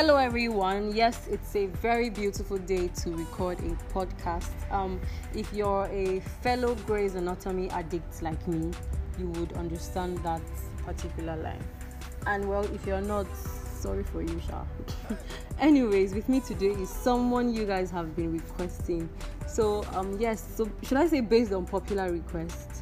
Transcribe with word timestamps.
Hello, 0.00 0.16
everyone. 0.16 0.96
Yes, 0.96 1.28
it's 1.30 1.54
a 1.54 1.66
very 1.66 2.08
beautiful 2.08 2.56
day 2.56 2.88
to 3.02 3.10
record 3.10 3.58
a 3.60 3.92
podcast. 3.92 4.48
Um, 4.72 4.98
if 5.34 5.52
you're 5.52 5.90
a 5.92 6.20
fellow 6.40 6.74
Grey's 6.86 7.16
Anatomy 7.16 7.68
addict 7.68 8.22
like 8.22 8.48
me, 8.48 8.70
you 9.18 9.28
would 9.32 9.52
understand 9.58 10.16
that 10.24 10.40
particular 10.86 11.36
line. 11.36 11.62
And 12.26 12.48
well, 12.48 12.64
if 12.74 12.86
you're 12.86 13.02
not, 13.02 13.26
sorry 13.36 14.02
for 14.02 14.22
you, 14.22 14.40
Sha. 14.48 14.64
Anyways, 15.60 16.14
with 16.14 16.30
me 16.30 16.40
today 16.40 16.70
is 16.70 16.88
someone 16.88 17.52
you 17.52 17.66
guys 17.66 17.90
have 17.90 18.16
been 18.16 18.32
requesting. 18.32 19.06
So, 19.46 19.84
um, 19.92 20.18
yes. 20.18 20.42
So, 20.56 20.66
should 20.82 20.96
I 20.96 21.08
say 21.08 21.20
based 21.20 21.52
on 21.52 21.66
popular 21.66 22.10
request? 22.10 22.79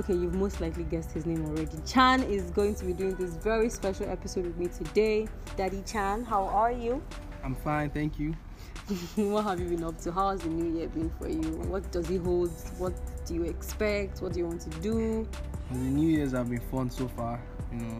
Okay, 0.00 0.14
you've 0.14 0.34
most 0.34 0.62
likely 0.62 0.84
guessed 0.84 1.12
his 1.12 1.26
name 1.26 1.44
already. 1.44 1.78
Chan 1.86 2.22
is 2.22 2.50
going 2.50 2.74
to 2.74 2.86
be 2.86 2.94
doing 2.94 3.14
this 3.16 3.34
very 3.34 3.68
special 3.68 4.08
episode 4.08 4.46
with 4.46 4.56
me 4.56 4.66
today. 4.66 5.28
Daddy 5.56 5.82
Chan, 5.86 6.24
how 6.24 6.44
are 6.44 6.72
you? 6.72 7.02
I'm 7.44 7.54
fine, 7.54 7.90
thank 7.90 8.18
you. 8.18 8.34
what 9.16 9.44
have 9.44 9.60
you 9.60 9.68
been 9.68 9.84
up 9.84 10.00
to? 10.00 10.10
How 10.10 10.30
has 10.30 10.40
the 10.40 10.48
new 10.48 10.78
year 10.78 10.88
been 10.88 11.10
for 11.18 11.28
you? 11.28 11.42
What 11.68 11.90
does 11.92 12.10
it 12.10 12.22
hold? 12.22 12.50
What 12.78 12.94
do 13.26 13.34
you 13.34 13.42
expect? 13.44 14.22
What 14.22 14.32
do 14.32 14.38
you 14.38 14.46
want 14.46 14.62
to 14.62 14.70
do? 14.80 15.28
The 15.70 15.78
New 15.78 16.08
Year's 16.08 16.32
have 16.32 16.48
been 16.48 16.60
fun 16.70 16.90
so 16.90 17.06
far. 17.08 17.38
You 17.70 17.80
know, 17.80 17.98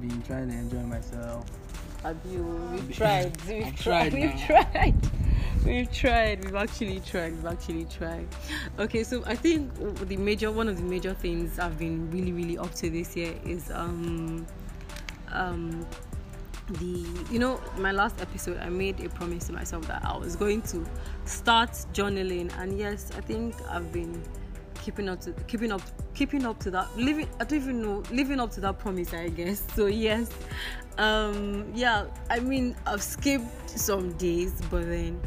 been 0.00 0.22
trying 0.22 0.50
to 0.50 0.54
enjoy 0.54 0.82
myself. 0.82 1.46
Have 2.02 2.18
you? 2.30 2.42
We've 2.72 2.94
tried. 2.96 3.36
We've 3.48 3.74
tried 3.74 4.12
We've 4.12 4.38
tried. 4.46 4.94
We've 5.64 5.90
tried. 5.92 6.44
We've 6.44 6.54
actually 6.54 7.00
tried. 7.00 7.32
We've 7.36 7.46
actually 7.46 7.84
tried. 7.84 8.26
Okay, 8.78 9.04
so 9.04 9.22
I 9.26 9.34
think 9.34 9.74
the 10.08 10.16
major 10.16 10.50
one 10.50 10.68
of 10.68 10.76
the 10.76 10.82
major 10.82 11.14
things 11.14 11.58
I've 11.58 11.78
been 11.78 12.10
really, 12.10 12.32
really 12.32 12.58
up 12.58 12.74
to 12.76 12.90
this 12.90 13.16
year 13.16 13.34
is 13.44 13.70
um 13.70 14.46
um 15.30 15.86
the 16.80 17.06
you 17.30 17.38
know 17.38 17.60
my 17.78 17.92
last 17.92 18.20
episode 18.20 18.58
I 18.58 18.68
made 18.68 19.00
a 19.00 19.08
promise 19.08 19.46
to 19.46 19.52
myself 19.52 19.86
that 19.88 20.04
I 20.04 20.16
was 20.16 20.36
going 20.36 20.62
to 20.62 20.84
start 21.24 21.70
journaling 21.92 22.52
and 22.58 22.78
yes 22.78 23.10
I 23.16 23.22
think 23.22 23.54
I've 23.70 23.90
been 23.90 24.22
keeping 24.82 25.08
up 25.08 25.20
to 25.20 25.32
keeping 25.46 25.72
up 25.72 25.82
keeping 26.14 26.44
up 26.44 26.58
to 26.60 26.70
that 26.70 26.96
living 26.96 27.28
I 27.40 27.44
don't 27.44 27.60
even 27.60 27.82
know 27.82 28.02
living 28.10 28.40
up 28.40 28.50
to 28.52 28.60
that 28.60 28.78
promise 28.78 29.12
I 29.14 29.28
guess. 29.28 29.62
So 29.74 29.86
yes. 29.86 30.30
Um 30.98 31.70
yeah 31.74 32.06
I 32.30 32.40
mean 32.40 32.76
I've 32.86 33.02
skipped 33.02 33.70
some 33.70 34.12
days 34.14 34.60
but 34.70 34.86
then 34.86 35.20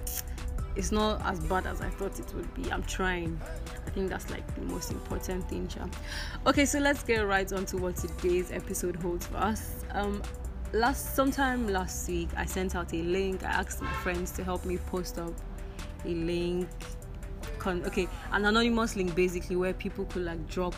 it's 0.75 0.91
not 0.91 1.22
as 1.25 1.39
bad 1.41 1.67
as 1.67 1.81
I 1.81 1.89
thought 1.89 2.17
it 2.19 2.33
would 2.33 2.53
be. 2.53 2.72
I'm 2.72 2.83
trying. 2.83 3.39
I 3.85 3.89
think 3.89 4.09
that's 4.09 4.29
like 4.29 4.55
the 4.55 4.61
most 4.61 4.91
important 4.91 5.47
thing 5.49 5.67
Cha. 5.67 5.89
okay 6.47 6.66
so 6.66 6.79
let's 6.79 7.03
get 7.03 7.19
right 7.22 7.52
on 7.52 7.66
to 7.67 7.77
what 7.77 7.97
today's 7.97 8.52
episode 8.52 8.95
holds 8.95 9.27
for 9.27 9.38
us. 9.38 9.83
Um 9.91 10.22
last 10.73 11.16
sometime 11.16 11.67
last 11.67 12.07
week 12.07 12.29
I 12.38 12.45
sent 12.45 12.75
out 12.75 12.94
a 12.94 13.02
link. 13.02 13.44
I 13.44 13.52
asked 13.52 13.81
my 13.81 13.91
friends 14.03 14.31
to 14.31 14.44
help 14.44 14.66
me 14.66 14.77
post 14.77 15.19
up 15.19 15.33
a 16.05 16.09
link 16.09 16.69
con- 17.59 17.84
okay 17.85 18.07
an 18.31 18.46
anonymous 18.46 18.96
link 18.96 19.13
basically 19.16 19.56
where 19.56 19.74
people 19.74 20.06
could 20.06 20.24
like 20.24 20.47
drop 20.47 20.75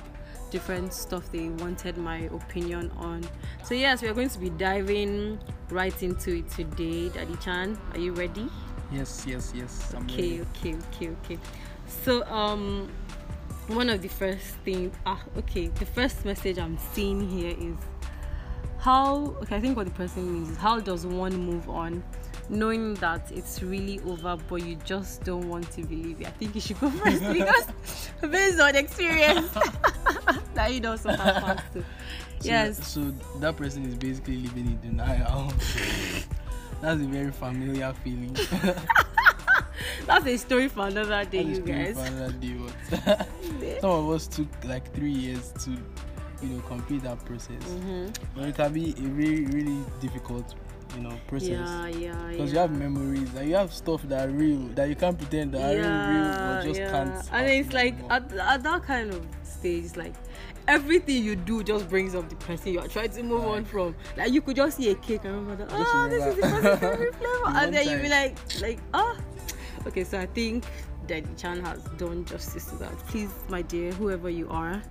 different 0.52 0.94
stuff 0.94 1.32
they 1.32 1.50
wanted 1.50 1.98
my 1.98 2.20
opinion 2.34 2.92
on 2.98 3.24
so 3.64 3.74
yes 3.74 4.02
we 4.02 4.08
are 4.08 4.14
going 4.14 4.30
to 4.30 4.38
be 4.40 4.50
diving 4.52 5.40
right 5.70 6.04
into 6.04 6.38
it 6.38 6.50
today 6.52 7.10
daddy 7.10 7.36
chan 7.38 7.78
are 7.94 8.00
you 8.00 8.12
ready 8.14 8.48
Yes, 8.92 9.24
yes, 9.28 9.52
yes. 9.56 9.92
I'm 9.98 10.04
okay 10.04 10.40
ready. 10.40 10.42
okay 10.42 10.76
okay 10.76 11.10
okay 11.10 11.38
so 11.88 12.24
um 12.28 12.92
one 13.70 13.90
of 13.90 14.02
the 14.04 14.10
first 14.10 14.56
things 14.66 14.94
ah 15.06 15.20
okay 15.38 15.68
the 15.68 15.86
first 15.86 16.26
message 16.26 16.60
i'm 16.60 16.78
seeing 16.94 17.28
here 17.28 17.56
is 17.58 17.78
how 18.78 19.34
okay 19.42 19.56
i 19.56 19.60
think 19.60 19.76
what 19.78 19.86
the 19.86 19.92
person 19.94 20.32
means 20.32 20.50
is 20.52 20.58
how 20.58 20.80
does 20.80 21.06
one 21.08 21.34
move 21.36 21.68
on 21.70 22.04
knowing 22.50 22.94
that 22.96 23.32
it's 23.32 23.62
really 23.64 24.00
over 24.02 24.38
but 24.50 24.56
you 24.56 24.76
just 24.86 25.24
don't 25.24 25.48
want 25.48 25.70
to 25.72 25.82
believe 25.84 26.20
it 26.22 26.28
i 26.28 26.32
think 26.32 26.54
you 26.56 26.62
should 26.62 26.80
go 26.80 26.90
first 27.04 27.24
because 27.32 27.68
based 28.30 28.60
on 28.60 28.76
experience 28.76 29.50
that 30.54 30.74
you 30.74 30.80
know 30.80 30.96
some 30.96 31.16
past 31.16 31.74
too. 31.74 31.84
So, 32.40 32.50
yes 32.50 32.88
So 32.88 33.14
that 33.40 33.56
person 33.56 33.86
is 33.86 33.96
basically 33.96 34.38
living 34.38 34.68
in 34.68 34.82
denial. 34.82 35.54
That's 36.82 37.00
a 37.02 37.06
very 37.06 37.32
familiar 37.32 37.94
feeling. 38.04 38.36
that's 40.06 40.26
a 40.26 40.38
story 40.38 40.68
for 40.68 40.88
another 40.88 41.24
day 41.24 41.42
you 41.42 41.62
guys 41.62 41.96
fun 41.96 42.20
that 42.20 42.42
day, 42.42 42.56
but 42.56 43.28
some 43.80 43.90
of 43.90 44.10
us 44.10 44.28
took 44.28 44.48
like 44.66 44.94
three 44.94 45.12
years 45.12 45.54
to, 45.64 45.70
you 46.42 46.50
know, 46.50 46.62
complete 46.64 47.04
that 47.04 47.24
process. 47.24 47.64
mm-hmm. 47.64 48.08
But 48.36 48.50
it 48.50 48.56
can 48.56 48.74
be 48.74 48.94
a 48.98 49.02
really, 49.02 49.46
really 49.46 49.80
difficult, 50.02 50.56
you 50.96 51.02
know, 51.02 51.18
process. 51.28 51.50
yeah 51.50 51.88
yeah 51.88 52.28
Because 52.32 52.52
yeah. 52.52 52.54
you 52.54 52.60
have 52.60 52.78
memories 52.78 53.34
and 53.36 53.50
you 53.50 53.56
have 53.56 53.74
stuff 53.74 54.04
that 54.04 54.28
are 54.28 54.32
real 54.32 54.60
that 54.76 54.90
you 54.90 54.96
can't 54.96 55.18
pretend 55.18 55.54
that 55.54 55.62
are 55.62 55.80
real, 55.80 56.38
but 56.38 56.64
just 56.64 56.80
can't. 56.92 57.30
And 57.32 57.50
it's 57.50 57.74
like 57.74 57.94
anymore. 57.96 58.12
at, 58.14 58.32
at 58.34 58.64
that 58.64 58.84
kind 58.84 59.14
of 59.14 59.26
stage, 59.44 59.96
like 59.96 60.14
everything 60.68 61.24
you 61.24 61.36
do 61.36 61.64
just 61.64 61.90
brings 61.90 62.16
up 62.16 62.30
the 62.30 62.36
person 62.38 62.74
you 62.74 62.80
are 62.80 62.88
trying 62.88 63.10
to 63.12 63.24
move 63.24 63.46
on 63.46 63.66
from. 63.66 63.96
Like 64.18 64.32
you 64.32 64.42
could 64.42 64.56
just 64.56 64.78
see 64.78 64.90
a 64.92 64.96
cake 64.96 65.26
and 65.26 65.36
remember 65.36 65.66
that. 65.66 65.74
Oh, 65.76 66.08
this 66.10 66.24
is 66.26 66.36
the 66.36 66.42
remember. 66.42 66.78
person's 66.78 66.80
favorite 66.80 67.16
flavor, 67.16 67.58
and 67.58 67.74
then 67.74 67.90
you 67.90 67.98
be 68.04 68.10
like, 68.10 68.38
like 68.62 68.80
oh 68.94 69.18
Okay, 69.86 70.04
so 70.06 70.18
I 70.18 70.28
think 70.28 70.64
Daddy 71.08 71.28
Chan 71.38 71.60
has 71.66 71.84
done 71.98 72.24
justice 72.24 72.66
to 72.66 72.76
that. 72.78 72.98
Please, 73.08 73.30
my 73.50 73.62
dear, 73.62 73.92
whoever 73.94 74.30
you 74.30 74.48
are, 74.50 74.82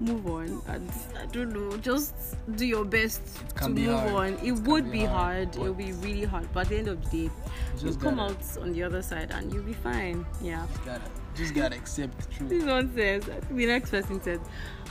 move 0.00 0.26
on. 0.26 0.60
And 0.68 0.90
I 1.20 1.26
don't 1.26 1.52
know, 1.52 1.76
just 1.78 2.14
do 2.56 2.64
your 2.66 2.84
best 2.84 3.20
to 3.56 3.68
move 3.68 3.92
hard. 3.94 4.12
on. 4.12 4.32
It, 4.34 4.48
It 4.48 4.52
would 4.62 4.84
be 4.90 5.00
be 5.00 5.04
hard. 5.04 5.54
hard, 5.54 5.56
It'll 5.56 5.74
be 5.74 5.92
really 5.92 6.24
hard. 6.24 6.48
But 6.52 6.60
at 6.60 6.68
the 6.68 6.78
end 6.78 6.88
of 6.88 7.02
the 7.10 7.10
day, 7.28 7.30
You 7.76 7.80
just 7.80 8.00
come 8.00 8.18
out 8.20 8.36
on 8.60 8.72
the 8.72 8.82
other 8.82 9.02
side 9.02 9.30
and 9.30 9.52
you'll 9.52 9.62
be 9.64 9.72
fine. 9.74 10.24
Yeah. 10.42 10.66
gotta, 10.84 11.02
just 11.34 11.54
gotta 11.54 11.76
accept 11.76 12.18
the 12.18 12.34
truth. 12.34 12.50
This 12.50 12.64
one 12.64 12.94
says, 12.94 13.24
the 13.50 13.66
next 13.66 13.90
person 13.90 14.22
says 14.22 14.38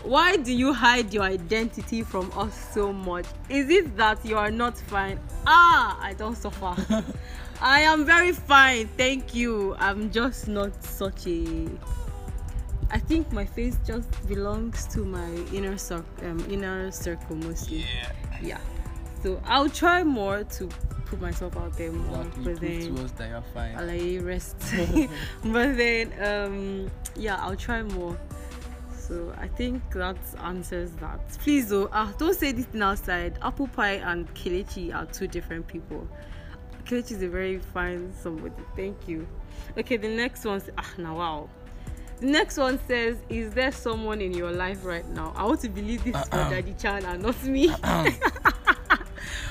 Why 0.04 0.36
do 0.38 0.54
you 0.54 0.74
hide 0.74 1.14
your 1.14 1.24
identity 1.24 2.02
from 2.04 2.32
us 2.36 2.54
so 2.74 2.92
much? 2.92 3.26
Is 3.50 3.70
it 3.70 3.96
that 3.98 4.26
you 4.26 4.38
are 4.38 4.52
not 4.52 4.78
fine? 4.78 5.20
Ah, 5.48 5.98
I 6.02 6.14
don't 6.14 6.36
suffer. 6.36 6.76
I 7.62 7.82
am 7.82 8.04
very 8.06 8.34
fine, 8.34 8.90
thank 8.98 9.34
you. 9.34 9.76
I'm 9.80 10.12
just 10.12 10.48
not 10.50 10.84
such 10.84 11.28
a. 11.28 11.70
I 12.94 13.00
think 13.00 13.32
my 13.34 13.44
face 13.44 13.76
just 13.86 14.28
belongs 14.28 14.86
to 14.94 15.04
my 15.04 15.32
inner 15.52 15.78
circle, 15.80 16.28
um, 16.30 16.46
inner 16.48 16.92
circle 16.92 17.36
mostly. 17.36 17.80
Yeah. 17.80 18.12
Yeah. 18.42 18.58
So 19.24 19.42
I'll 19.46 19.70
try 19.70 20.04
more 20.04 20.44
to 20.44 20.68
put 21.06 21.20
myself 21.20 21.58
out 21.58 21.76
there 21.76 21.92
more, 21.92 22.22
Exactly. 22.22 22.44
but 22.44 22.62
then 22.62 22.96
to 22.96 23.04
us 23.04 23.12
that 23.14 23.30
you're 23.30 23.42
fine. 23.54 23.76
I'll 23.76 24.24
rest. 24.24 24.58
but 25.44 25.76
then, 25.76 26.14
um, 26.22 26.92
yeah, 27.16 27.38
I'll 27.38 27.56
try 27.56 27.82
more. 27.82 28.16
So 28.96 29.34
I 29.40 29.48
think 29.48 29.82
that 29.94 30.18
answers 30.44 30.92
that. 30.94 31.28
Please, 31.40 31.70
though, 31.70 31.90
ah, 31.92 32.14
don't 32.20 32.36
say 32.36 32.52
this 32.52 32.66
thing 32.68 32.84
outside. 32.84 33.40
Apple 33.42 33.68
pie 33.70 34.02
and 34.12 34.32
Kelechi 34.36 34.94
are 34.94 35.08
two 35.08 35.28
different 35.28 35.66
people. 35.68 36.08
Kelechi 36.86 37.14
is 37.14 37.24
a 37.24 37.28
very 37.28 37.58
fine 37.60 38.14
somebody. 38.14 38.54
Thank 38.76 39.08
you. 39.08 39.28
Okay, 39.78 39.98
the 39.98 40.10
next 40.10 40.46
one. 40.46 40.62
Ah, 40.78 40.90
now 41.00 41.18
wow. 41.18 41.50
The 42.24 42.30
next 42.30 42.58
one 42.58 42.80
says, 42.88 43.18
"Is 43.28 43.54
there 43.54 43.74
someone 43.74 44.22
in 44.22 44.34
your 44.34 44.50
life 44.54 44.86
right 44.86 45.06
now?" 45.10 45.34
I 45.36 45.44
want 45.44 45.60
to 45.60 45.68
believe 45.68 46.06
this 46.06 46.16
is 46.16 46.28
for 46.30 46.36
Uh-uh. 46.38 46.50
Daddy 46.52 46.74
Chan 46.80 47.04
and 47.04 47.22
not 47.22 47.44
me. 47.44 47.68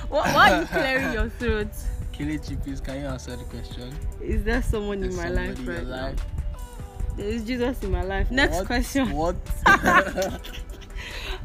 why, 0.09 0.33
why 0.35 0.51
are 0.53 0.61
you 0.63 0.67
clearing 0.69 1.13
your 1.13 1.29
throat? 1.29 1.69
Kelechi, 2.15 2.57
please, 2.63 2.81
can 2.81 3.01
you 3.01 3.07
answer 3.09 3.37
the 3.37 3.45
question? 3.45 3.95
Is 4.23 4.43
there 4.43 4.63
someone 4.63 5.01
There's 5.01 5.15
in 5.19 5.23
my 5.23 5.29
life 5.29 5.59
right 5.69 5.87
now? 5.87 6.07
life. 6.07 6.25
There 7.19 7.27
is 7.27 7.45
Jesus 7.45 7.83
in 7.83 7.91
my 7.91 8.05
life. 8.05 8.31
Next 8.31 8.57
What? 8.57 8.67
question. 8.67 9.11
What? 9.13 9.37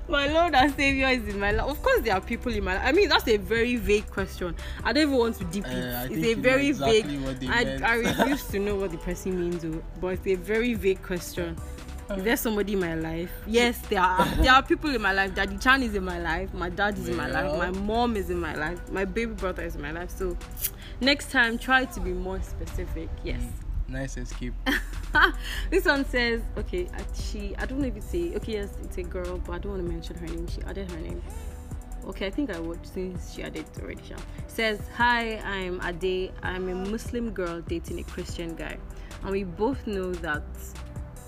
My 0.09 0.27
Lord 0.27 0.56
and 0.56 0.74
Savior 0.74 1.07
is 1.07 1.27
in 1.27 1.39
my 1.39 1.51
life. 1.51 1.68
Of 1.68 1.81
course, 1.83 2.01
there 2.01 2.13
are 2.13 2.21
people 2.21 2.54
in 2.54 2.63
my 2.63 2.75
life. 2.75 2.83
I 2.86 2.92
mean, 2.94 3.09
that's 3.09 3.27
a 3.27 3.38
very 3.38 3.75
vague 3.75 4.09
question. 4.09 4.56
I 4.83 4.94
don't 4.94 5.04
even 5.04 5.18
want 5.18 5.36
to 5.38 5.44
deep 5.45 5.68
it. 5.68 5.71
Uh, 5.74 6.07
it's 6.09 6.25
a 6.25 6.33
very 6.36 6.68
exactly 6.68 7.18
vague. 7.18 7.50
I. 7.50 7.80
I 7.83 7.95
refuse 8.19 8.44
to 8.48 8.59
know 8.59 8.75
what 8.75 8.92
the 8.92 8.98
person 8.98 9.39
means, 9.39 9.63
though, 9.63 9.83
but 10.00 10.07
it's 10.13 10.27
a 10.27 10.36
very 10.36 10.74
vague 10.75 11.01
question. 11.04 11.57
Is 12.15 12.24
there 12.24 12.38
somebody 12.38 12.74
in 12.74 12.80
my 12.80 12.95
life? 12.95 13.31
Yes, 13.45 13.80
there 13.89 14.01
are. 14.01 14.25
There 14.38 14.51
are 14.51 14.63
people 14.63 14.95
in 14.95 15.01
my 15.01 15.12
life. 15.12 15.36
Daddy 15.36 15.57
Chan 15.57 15.83
is 15.83 15.94
in 15.94 16.06
my 16.06 16.19
life. 16.19 16.53
My 16.53 16.69
dad 16.69 16.98
is 16.98 17.10
in 17.10 17.18
my 17.18 17.27
life. 17.27 17.57
My 17.57 17.71
mom 17.71 18.15
is 18.15 18.30
in 18.30 18.39
my 18.39 18.56
life. 18.56 18.80
My 18.92 19.03
baby 19.03 19.33
brother 19.33 19.63
is 19.63 19.75
in 19.75 19.81
my 19.81 19.92
life. 19.92 20.10
So, 20.12 20.38
next 21.01 21.31
time, 21.31 21.57
try 21.57 21.83
to 21.83 22.00
be 22.00 22.13
more 22.13 22.42
specific. 22.42 23.10
Yes. 23.25 23.44
Nice 23.88 24.18
escape. 24.18 24.54
this 25.69 25.86
one 25.86 26.06
says, 26.06 26.42
okay, 26.57 26.88
she, 27.13 27.56
I 27.57 27.66
don't 27.66 27.80
know 27.80 27.88
if 27.88 27.98
it's 27.98 28.13
a, 28.13 28.36
okay, 28.36 28.54
yes, 28.54 28.78
it's 28.84 28.98
a 28.98 29.04
girl, 29.04 29.38
but 29.39 29.54
I 29.54 29.57
don't 29.60 29.74
want 29.74 29.86
to 29.86 29.92
mention 29.92 30.16
her 30.18 30.28
name. 30.28 30.48
She 30.48 30.62
added 30.63 30.92
her 30.92 31.00
name. 31.00 31.22
Okay, 32.06 32.28
I 32.28 32.30
think 32.30 32.50
I 32.50 32.60
would 32.60 32.86
since 32.86 33.34
she 33.34 33.44
added 33.44 33.66
it 33.66 33.81
already. 33.81 34.01
Sha. 34.07 34.16
Says, 34.48 34.80
Hi, 34.95 35.38
I'm 35.39 35.81
Ade. 35.81 36.31
I'm 36.42 36.69
a 36.69 36.75
Muslim 36.89 37.31
girl 37.31 37.62
dating 37.62 38.00
a 38.00 38.04
Christian 38.04 38.56
guy. 38.56 38.78
And 39.24 39.31
we 39.31 39.44
both 39.44 39.86
know 39.88 40.13
that 40.13 40.44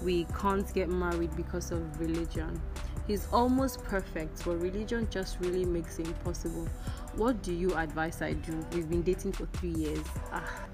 we 0.02 0.26
can't 0.40 0.74
get 0.74 0.90
married 0.90 1.36
because 1.36 1.72
of 1.72 2.00
religion. 2.00 2.62
He's 3.08 3.28
almost 3.34 3.84
perfect, 3.84 4.46
but 4.46 4.58
religion 4.62 5.08
just 5.10 5.40
really 5.42 5.66
makes 5.66 6.00
it 6.00 6.08
impossible. 6.08 6.68
What 7.16 7.42
do 7.42 7.52
you 7.52 7.74
advise 7.76 8.22
I 8.22 8.34
do? 8.34 8.66
We've 8.72 8.90
been 8.90 9.02
dating 9.02 9.34
for 9.34 9.48
three 9.48 9.74
years. 9.74 10.06
Ah, 10.32 10.66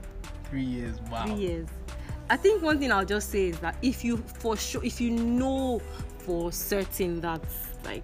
Three 0.50 0.64
years. 0.64 1.00
Wow. 1.10 1.26
three 1.26 1.36
years. 1.36 1.68
I 2.30 2.38
think 2.38 2.64
one 2.64 2.80
thing 2.80 2.92
I'll 2.92 3.06
just 3.06 3.30
say 3.30 3.50
is 3.50 3.60
that 3.60 3.76
if 3.82 4.04
you 4.04 4.18
for 4.18 4.58
sure, 4.58 4.84
if 4.84 5.00
you 5.00 5.12
know 5.12 5.82
for 6.20 6.52
certain 6.52 7.22
that 7.22 7.42
like 7.84 8.04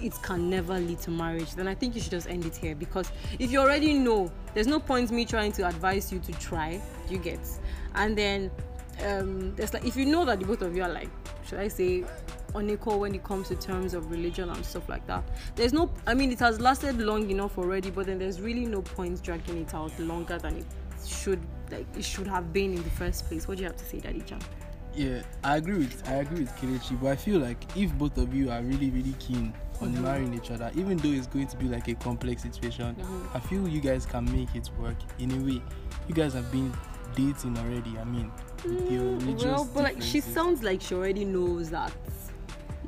it 0.00 0.14
can 0.22 0.50
never 0.50 0.78
lead 0.78 0.98
to 1.00 1.10
marriage, 1.10 1.54
then 1.54 1.68
I 1.68 1.74
think 1.74 1.94
you 1.94 2.00
should 2.00 2.10
just 2.10 2.28
end 2.28 2.44
it 2.46 2.56
here 2.56 2.74
because 2.74 3.10
if 3.38 3.52
you 3.52 3.60
already 3.60 3.94
know, 3.94 4.32
there's 4.54 4.66
no 4.66 4.80
point 4.80 5.10
me 5.10 5.24
trying 5.24 5.52
to 5.52 5.68
advise 5.68 6.12
you 6.12 6.18
to 6.20 6.32
try. 6.32 6.80
You 7.08 7.18
get, 7.18 7.40
and 7.94 8.16
then 8.16 8.50
um, 9.04 9.54
there's 9.54 9.72
like 9.72 9.84
if 9.84 9.96
you 9.96 10.06
know 10.06 10.24
that 10.24 10.40
the 10.40 10.46
both 10.46 10.62
of 10.62 10.74
you 10.74 10.82
are 10.82 10.92
like, 10.92 11.10
should 11.46 11.60
I 11.60 11.68
say, 11.68 12.04
unequal 12.54 13.00
when 13.00 13.14
it 13.14 13.24
comes 13.24 13.48
to 13.48 13.56
terms 13.56 13.94
of 13.94 14.10
religion 14.10 14.48
and 14.48 14.64
stuff 14.64 14.88
like 14.88 15.06
that. 15.06 15.24
There's 15.54 15.72
no, 15.72 15.90
I 16.06 16.14
mean, 16.14 16.30
it 16.32 16.38
has 16.38 16.60
lasted 16.60 16.98
long 16.98 17.28
enough 17.30 17.58
already, 17.58 17.90
but 17.90 18.06
then 18.06 18.18
there's 18.18 18.40
really 18.40 18.66
no 18.66 18.82
point 18.82 19.22
dragging 19.22 19.58
it 19.58 19.74
out 19.74 19.96
longer 19.98 20.38
than 20.38 20.58
it 20.58 20.66
should 21.06 21.40
like 21.70 21.86
it 21.96 22.04
should 22.04 22.26
have 22.26 22.52
been 22.52 22.74
in 22.74 22.82
the 22.82 22.90
first 22.90 23.26
place. 23.28 23.46
What 23.48 23.56
do 23.58 23.62
you 23.62 23.68
have 23.68 23.76
to 23.76 23.84
say, 23.84 24.00
Daddy 24.00 24.20
Chan? 24.20 24.40
Yeah, 24.94 25.22
I 25.42 25.56
agree 25.56 25.78
with 25.78 26.08
I 26.08 26.14
agree 26.14 26.40
with 26.40 26.50
Kelechi, 26.56 27.00
but 27.00 27.08
I 27.08 27.16
feel 27.16 27.40
like 27.40 27.58
if 27.76 27.92
both 27.98 28.16
of 28.18 28.32
you 28.34 28.50
are 28.50 28.62
really 28.62 28.90
really 28.90 29.14
keen 29.18 29.52
on 29.80 29.92
Mhm. 29.92 30.02
marrying 30.02 30.34
each 30.34 30.50
other, 30.52 30.70
even 30.76 30.96
though 30.98 31.08
it's 31.08 31.26
going 31.26 31.48
to 31.48 31.56
be 31.56 31.66
like 31.68 31.88
a 31.88 31.94
complex 31.94 32.42
situation, 32.42 32.94
Mhm. 32.94 33.34
I 33.36 33.40
feel 33.40 33.66
you 33.68 33.80
guys 33.80 34.06
can 34.06 34.24
make 34.32 34.54
it 34.54 34.70
work 34.78 34.96
in 35.18 35.32
a 35.32 35.44
way. 35.44 35.60
You 36.08 36.14
guys 36.14 36.34
have 36.34 36.50
been 36.52 36.72
dating 37.16 37.58
already. 37.58 37.98
I 37.98 38.04
mean, 38.04 38.30
with 38.64 38.90
your 38.90 39.02
Mm, 39.18 39.44
well, 39.44 39.68
but 39.74 39.82
like 39.84 40.02
she 40.02 40.20
sounds 40.20 40.62
like 40.62 40.80
she 40.80 40.94
already 40.94 41.24
knows 41.24 41.70
that 41.70 41.92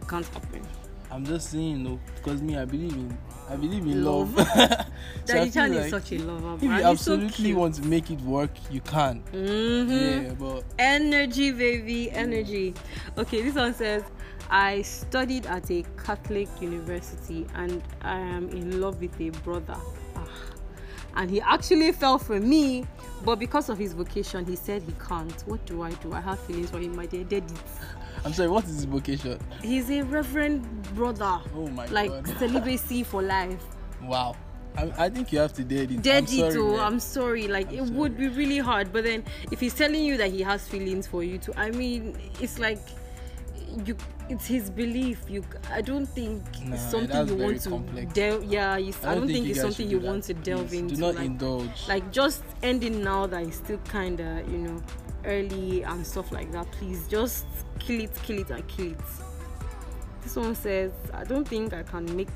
it 0.01 0.09
can't 0.09 0.27
happen. 0.29 0.63
I'm 1.11 1.25
just 1.25 1.51
saying, 1.51 1.83
no, 1.83 1.99
because 2.17 2.41
me, 2.43 2.57
I 2.57 2.65
believe 2.65 2.93
in 2.93 3.17
I 3.49 3.57
believe 3.57 3.83
in 3.87 4.05
love. 4.05 4.35
Love. 4.37 4.87
So 5.25 5.35
Daddy 5.35 5.51
Chan 5.51 5.75
like 5.75 5.85
is 5.87 5.91
such 5.91 6.13
a 6.13 6.19
lover. 6.19 6.55
if 6.57 6.63
you 6.63 6.71
He's 6.71 6.81
so 6.83 6.91
absolutely 6.91 7.53
want 7.55 7.75
to 7.77 7.83
make 7.83 8.11
it 8.13 8.21
work, 8.21 8.51
you 8.71 8.81
can. 8.81 9.23
Mhm. 9.33 10.25
Yeah, 10.29 10.35
but 10.35 10.63
Energy, 10.79 11.51
baby, 11.51 12.11
energy. 12.13 12.75
Okay, 13.19 13.43
this 13.43 13.55
one 13.57 13.75
says, 13.75 14.05
I 14.51 14.83
studied 14.83 15.47
at 15.47 15.69
a 15.71 15.85
Catholic 16.05 16.49
university 16.61 17.45
and 17.57 17.83
I 18.03 18.19
am 18.21 18.49
in 18.51 18.81
love 18.81 19.01
with 19.01 19.21
a 19.21 19.31
brother. 19.41 19.77
Ah. 20.15 20.29
And 21.17 21.29
he 21.29 21.41
actually 21.41 21.91
fell 21.91 22.19
for 22.19 22.39
me, 22.39 22.87
but 23.25 23.41
because 23.41 23.69
of 23.69 23.79
his 23.79 23.95
vocation, 23.95 24.45
he 24.47 24.55
said 24.55 24.83
he 24.83 24.93
can't. 25.09 25.43
What 25.47 25.65
do 25.67 25.83
I 25.83 25.91
do? 25.95 26.13
I 26.13 26.21
have 26.21 26.39
feelings 26.41 26.71
for 26.71 26.79
him, 26.79 26.95
my 26.95 27.07
dear 27.07 27.25
daddy. 27.25 27.55
I'm 28.25 28.33
sorry. 28.33 28.49
What 28.49 28.65
is 28.65 28.77
his 28.77 28.85
vocation? 28.85 29.39
He's 29.63 29.91
a 29.91 30.03
reverend 30.03 30.83
brother, 30.95 31.39
Oh 31.55 31.69
my 31.69 31.87
like 31.87 32.11
god! 32.11 32.29
celibacy 32.39 33.03
for 33.05 33.23
life. 33.23 33.63
Wow. 34.03 34.37
I, 34.77 34.93
I 35.07 35.09
think 35.09 35.33
you 35.33 35.39
have 35.39 35.53
to 35.55 35.65
date 35.65 35.91
it. 35.91 35.95
I'm 35.97 36.01
Daddy, 36.03 36.39
sorry, 36.41 36.53
too. 36.53 36.71
man. 36.73 36.81
I'm 36.81 37.01
sorry. 37.01 37.49
Like 37.49 37.71
I'm 37.71 37.79
it 37.79 37.91
would 37.93 38.17
be 38.17 38.29
really 38.29 38.59
hard, 38.59 38.93
but 38.93 39.05
then 39.05 39.25
if 39.51 39.61
he's 39.61 39.75
telling 39.75 40.05
you 40.05 40.17
that 40.19 40.31
he 40.31 40.43
has 40.43 40.69
feelings 40.69 41.07
for 41.07 41.23
you 41.25 41.39
too, 41.39 41.53
I 41.57 41.71
mean, 41.71 42.17
it's 42.41 42.59
like 42.59 42.81
you. 43.85 43.97
It's 44.29 44.45
his 44.47 44.71
belief. 44.71 45.21
You. 45.29 45.45
I 45.71 45.81
don't 45.81 46.05
think 46.07 46.43
Nah, 46.65 46.75
it's 46.75 46.83
something 46.91 47.29
you 47.29 47.37
want 47.37 47.61
to 47.63 48.07
delve. 48.13 48.45
Yeah, 48.45 48.77
you, 48.77 48.93
I, 49.05 49.15
don't 49.15 49.29
think, 49.29 49.45
you 49.47 49.53
it's 49.53 49.61
something 49.61 49.89
you 49.89 50.01
want 50.01 50.25
to 50.25 50.35
delve 50.35 50.69
Please, 50.69 50.81
into. 50.81 50.95
Do 50.97 51.01
not 51.01 51.15
like, 51.15 51.27
indulge. 51.27 51.89
like 51.89 52.11
just 52.13 52.43
ending 52.63 53.03
now 53.05 53.27
that 53.29 53.45
it's 53.45 53.57
still 53.59 53.79
kind 53.89 54.19
of 54.21 54.51
you 54.51 54.59
know 54.59 54.83
early 55.27 55.83
and 55.83 56.07
stuff 56.07 56.33
like 56.33 56.51
that. 56.53 56.71
Please 56.73 57.07
just 57.09 57.47
kill 57.79 58.01
it, 58.01 58.15
kill 58.23 58.39
it, 58.41 58.51
and 58.51 58.67
kill 58.69 58.93
it. 58.93 59.01
This 60.23 60.37
one 60.37 60.55
says, 60.55 60.93
I 61.13 61.25
don't 61.25 61.47
think 61.47 61.73
I 61.73 61.83
can 61.83 62.17
make 62.17 62.29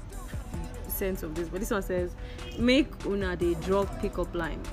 sense 0.89 1.23
of 1.23 1.35
this, 1.35 1.49
but 1.49 1.61
this 1.61 1.71
one 1.71 1.83
says, 1.83 2.15
make 2.59 2.89
una 3.07 3.37
they 3.37 3.55
drop 3.55 4.01
pickup 4.01 4.35
lines. 4.35 4.69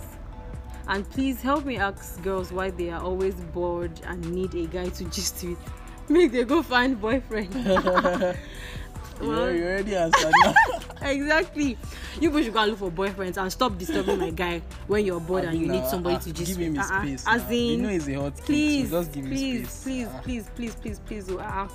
And 0.88 1.10
please 1.10 1.42
help 1.42 1.66
me 1.66 1.78
ask 1.78 2.22
girls 2.24 2.52
why 2.52 2.69
they 2.69 2.90
are 2.92 3.02
always 3.02 3.36
bored 3.36 4.00
and 4.06 4.34
need 4.34 4.54
a 4.56 4.68
guy 4.68 4.90
to 4.90 5.04
with. 5.04 5.58
Make 6.10 6.31
they 6.31 6.46
go 6.46 6.64
find 6.64 7.02
boyfriend. 7.02 7.54
you, 9.22 9.30
well- 9.30 9.52
you 9.52 9.64
already 9.64 9.96
answered 9.96 10.34
now. 10.44 10.54
exactly. 11.02 11.78
You 12.19 12.30
people 12.30 12.44
should 12.44 12.54
go 12.54 12.60
and 12.60 12.72
look 12.72 12.80
for 12.80 12.92
boyfriends 12.92 13.38
and 13.38 13.52
stop 13.52 13.78
disturbing 13.78 14.19
my 14.19 14.30
guy 14.31 14.62
when 14.88 15.06
you're 15.06 15.19
bored 15.19 15.46
I 15.46 15.50
and 15.50 15.56
you 15.62 15.68
mean, 15.68 15.72
need 15.74 15.84
uh, 15.84 15.90
somebody 15.90 16.16
uh, 16.16 16.19
to 16.19 16.34
gist 16.34 16.48
give 16.58 16.58
him 16.68 16.75
his 16.75 16.90
Uh-uh. 16.92 17.02
space. 17.02 17.24
As 17.28 17.44
now. 17.44 17.50
you 17.52 17.74
in, 17.74 17.81
know 17.84 17.90
he's 17.90 18.08
a 18.10 18.14
hot 18.16 18.36
kid, 18.38 18.46
please, 18.46 18.90
so 18.90 19.02
just 19.02 19.12
give 19.14 19.24
him 19.25 19.31
please, 19.31 19.69
space. 19.69 19.84
please, 19.84 20.08
Ah. 20.12 20.22
please, 20.24 20.50
please, 20.56 20.75
please, 20.75 21.00
please, 21.06 21.30
oh, 21.31 21.40
ah. 21.42 21.68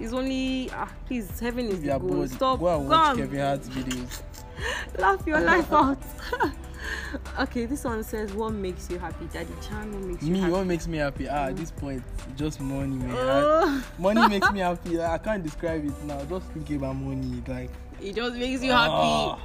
It's 0.00 0.12
only 0.14 0.70
ah, 0.72 0.90
please. 1.06 1.38
Heaven 1.38 1.66
is 1.68 1.80
the 1.82 1.88
goal. 1.88 1.98
bored, 2.00 2.30
Stop. 2.30 2.58
go 2.60 2.80
and 2.80 2.88
watch 2.88 3.16
Kevin 3.18 3.40
Hart's 3.40 3.68
videos. 3.68 4.22
laugh 4.98 5.26
your 5.26 5.40
life 5.40 5.70
out. 5.72 5.98
okay, 7.40 7.66
this 7.66 7.84
one 7.84 8.02
says, 8.04 8.32
"What 8.32 8.50
makes 8.52 8.90
you 8.90 8.98
happy, 8.98 9.26
Daddy 9.32 9.52
Chan? 9.66 9.92
What 9.92 10.02
makes 10.02 10.22
you 10.22 10.32
Me, 10.32 10.40
happy?" 10.40 10.52
what 10.52 10.66
makes 10.66 10.86
me 10.86 10.98
happy? 10.98 11.28
Ah, 11.28 11.46
at 11.46 11.56
this 11.56 11.70
point, 11.70 12.02
just 12.36 12.60
money, 12.60 12.96
man. 12.96 13.10
I- 13.10 13.42
Oh, 13.64 13.84
money 13.98 14.28
makes 14.34 14.50
me 14.52 14.60
happy. 14.60 15.00
I 15.00 15.18
can't 15.18 15.42
describe 15.42 15.84
it 15.84 16.04
now. 16.04 16.24
Just 16.24 16.46
think 16.52 16.70
about 16.70 16.96
money, 16.96 17.42
like. 17.46 17.70
it 18.00 18.14
just 18.14 18.36
makes 18.36 18.62
you 18.62 18.72
ah. 18.72 19.36
happy. 19.36 19.42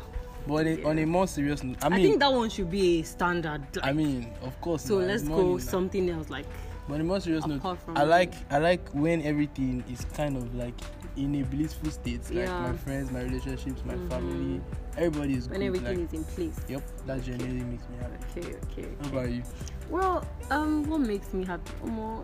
But 0.48 0.66
eh, 0.66 0.78
on 0.86 0.98
a 0.98 1.06
more 1.06 1.28
serious 1.28 1.62
note, 1.62 1.78
I 1.82 1.88
I, 1.88 1.90
mean, 1.90 2.02
think 2.08 2.20
that 2.20 2.32
one 2.32 2.50
should 2.50 2.72
be 2.72 3.02
a 3.02 3.04
standard. 3.04 3.62
Like, 3.76 3.86
I 3.86 3.92
mean, 3.92 4.32
of 4.44 4.60
course. 4.62 4.84
so 4.84 5.00
now, 5.00 5.06
let's 5.08 5.22
it's 5.24 5.30
go 5.30 5.36
money 5.38 5.52
now. 5.54 5.58
something 5.58 6.10
else. 6.10 6.30
Like, 6.30 6.46
But 6.88 7.02
a 7.02 7.04
more 7.04 7.20
serious 7.20 7.46
note, 7.46 7.58
apart 7.58 7.80
from 7.80 7.98
I 7.98 8.04
like 8.04 8.34
I 8.50 8.60
like 8.60 8.88
when 8.94 9.22
everything 9.24 9.84
is 9.92 10.06
kind 10.16 10.38
of 10.38 10.56
like 10.56 10.74
in 11.18 11.36
a 11.36 11.44
blissful 11.44 11.92
state. 11.92 12.22
Like 12.30 12.48
Yeah. 12.48 12.60
my 12.62 12.74
friends, 12.74 13.12
my 13.12 13.22
relationships, 13.22 13.82
my 13.86 13.96
Mhm. 13.96 14.10
family, 14.10 14.62
everybody 14.98 15.34
is 15.34 15.50
when 15.50 15.60
good. 15.60 15.68
everything 15.68 16.00
like, 16.02 16.14
is 16.14 16.14
in 16.14 16.24
place. 16.24 16.56
Yep, 16.70 16.84
that 17.08 17.24
generally 17.24 17.64
makes 17.64 17.84
me 17.90 17.98
happy. 18.00 18.40
Okay, 18.40 18.56
okay. 18.72 18.88
How 19.02 19.08
okay. 19.08 19.18
about 19.18 19.32
you? 19.32 19.44
Well, 19.90 20.26
um, 20.50 20.84
what 20.90 21.02
makes 21.02 21.34
me 21.34 21.44
happy? 21.44 21.72
More, 21.84 22.24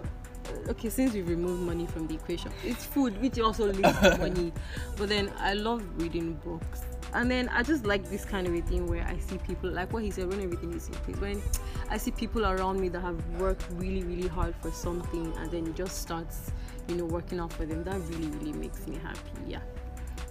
okay, 0.68 0.90
since 0.90 1.14
we've 1.14 1.28
removed 1.28 1.62
money 1.62 1.86
from 1.86 2.08
the 2.08 2.16
equation, 2.16 2.52
it's 2.64 2.86
food, 2.86 3.20
which 3.22 3.40
also 3.40 3.66
leads 3.72 4.00
to 4.00 4.18
money. 4.20 4.54
But 4.98 5.10
then 5.10 5.32
I 5.40 5.54
love 5.54 5.84
reading 6.02 6.34
books, 6.44 6.82
and 7.14 7.30
then 7.30 7.50
I 7.50 7.64
just 7.64 7.86
like 7.86 8.10
this 8.10 8.26
kind 8.26 8.48
of 8.48 8.54
a 8.54 8.62
thing 8.62 8.88
where 8.88 9.06
I 9.06 9.18
see 9.20 9.38
people 9.38 9.70
like 9.70 9.94
what 9.94 10.04
he 10.04 10.12
said 10.12 10.28
when 10.28 10.42
everything 10.42 10.74
is 10.74 10.88
in 10.88 10.96
place. 10.96 11.18
When 11.18 11.42
I 11.90 11.98
see 11.98 12.12
people 12.12 12.46
around 12.46 12.80
me 12.80 12.90
that 12.90 13.02
have 13.02 13.26
worked 13.40 13.66
really, 13.74 14.04
really 14.04 14.28
hard 14.28 14.56
for 14.62 14.72
something, 14.72 15.34
and 15.38 15.52
then 15.52 15.68
it 15.68 15.76
just 15.76 16.02
starts, 16.02 16.52
you 16.88 16.96
know, 16.96 17.06
working 17.06 17.40
out 17.40 17.54
for 17.54 17.66
them. 17.66 17.84
That 17.84 18.00
really, 18.10 18.28
really 18.38 18.54
makes 18.54 18.88
me 18.88 18.98
happy. 18.98 19.20
Yeah. 19.48 19.60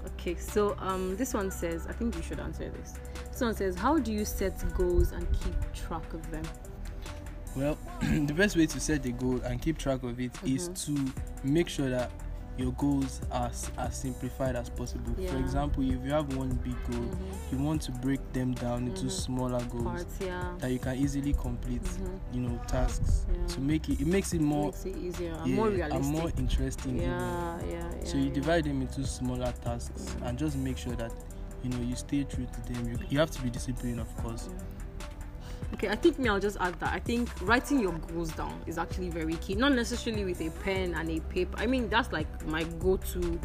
Okay, 0.07 0.35
so 0.35 0.77
um, 0.81 1.17
this 1.17 1.33
one 1.33 1.51
says, 1.51 1.87
I 1.87 1.93
think 1.93 2.17
you 2.17 2.23
should 2.23 2.41
answer 2.41 2.69
this. 2.69 2.95
This 3.31 3.41
one 3.41 3.55
says, 3.55 3.77
How 3.77 3.99
do 3.99 4.13
you 4.13 4.25
set 4.25 4.63
goals 4.75 5.13
and 5.13 5.27
keep 5.33 5.55
track 5.73 6.13
of 6.13 6.29
them? 6.31 6.43
Well, 7.55 7.77
the 8.01 8.33
best 8.35 8.57
way 8.57 8.67
to 8.67 8.81
set 8.81 9.05
a 9.07 9.11
goal 9.13 9.41
and 9.43 9.61
keep 9.61 9.79
track 9.79 10.03
of 10.03 10.19
it 10.21 10.33
is 10.45 10.69
Mm-hmm. 10.71 10.95
to 10.97 11.13
make 11.45 11.69
sure 11.69 11.91
that 11.91 12.11
your 12.59 12.73
goals 12.73 13.23
are 13.31 13.51
as 13.79 13.97
simplified 13.97 14.57
as 14.57 14.69
possible. 14.69 15.15
For 15.27 15.39
example, 15.39 15.83
if 15.85 16.05
you 16.05 16.13
have 16.13 16.37
one 16.37 16.51
big 16.63 16.77
goal, 16.91 17.01
Mhm. 17.07 17.17
you 17.53 17.59
want 17.59 17.81
to 17.83 17.93
break 17.93 18.21
them 18.35 18.53
down 18.53 18.87
into 18.89 19.07
Mhm. 19.07 19.11
smaller 19.11 19.65
goals 19.71 19.85
Parts, 19.85 20.15
yeah. 20.21 20.55
that 20.59 20.71
you 20.71 20.79
can 20.79 20.97
easily 20.99 21.33
complete. 21.33 21.83
Mhm. 21.83 22.19
You 22.35 22.41
know, 22.43 22.61
tasks 22.67 23.25
Yeah. 23.33 23.47
to 23.55 23.61
make 23.61 23.89
it. 23.89 24.01
It 24.03 24.07
makes 24.07 24.35
it 24.35 24.43
more, 24.43 24.67
makes 24.67 24.85
it 24.85 24.97
easier 24.99 25.33
and 25.33 25.47
yeah, 25.47 25.57
more 25.57 25.69
and 25.69 26.05
more 26.07 26.31
interesting. 26.37 26.99
yeah, 27.01 27.59
yeah, 27.67 27.71
yeah. 27.71 28.05
So 28.05 28.19
you 28.19 28.25
yeah. 28.27 28.33
divide 28.35 28.65
them 28.65 28.83
into 28.83 29.07
smaller 29.07 29.53
tasks 29.65 30.15
Yeah. 30.21 30.29
and 30.29 30.39
just 30.39 30.57
make 30.57 30.77
sure 30.77 30.95
that 30.97 31.13
you 31.63 31.71
know 31.71 31.81
you 31.81 31.97
stay 31.97 32.25
true 32.25 32.47
to 32.47 32.73
them. 32.73 32.87
You, 32.87 32.99
you 33.09 33.19
have 33.19 33.31
to 33.31 33.41
be 33.43 33.49
disciplined, 33.49 33.99
of 34.01 34.15
course. 34.19 34.51
Okay, 35.75 35.89
I 35.89 35.97
think 35.97 36.19
me, 36.19 36.29
I'll 36.29 36.39
just 36.39 36.59
add 36.61 36.79
that. 36.81 36.93
I 36.93 36.99
think 36.99 37.29
writing 37.43 37.81
your 37.81 37.93
goals 37.93 38.33
down 38.33 38.61
is 38.67 38.79
actually 38.79 39.09
very 39.09 39.35
key. 39.37 39.55
Not 39.55 39.73
necessarily 39.73 40.25
with 40.25 40.41
a 40.41 40.51
pen 40.63 40.95
and 40.95 41.11
a 41.11 41.21
paper. 41.21 41.57
I 41.59 41.67
mean, 41.67 41.89
that's 41.89 42.13
like 42.13 42.47
my 42.47 42.65
go-to 42.65 43.41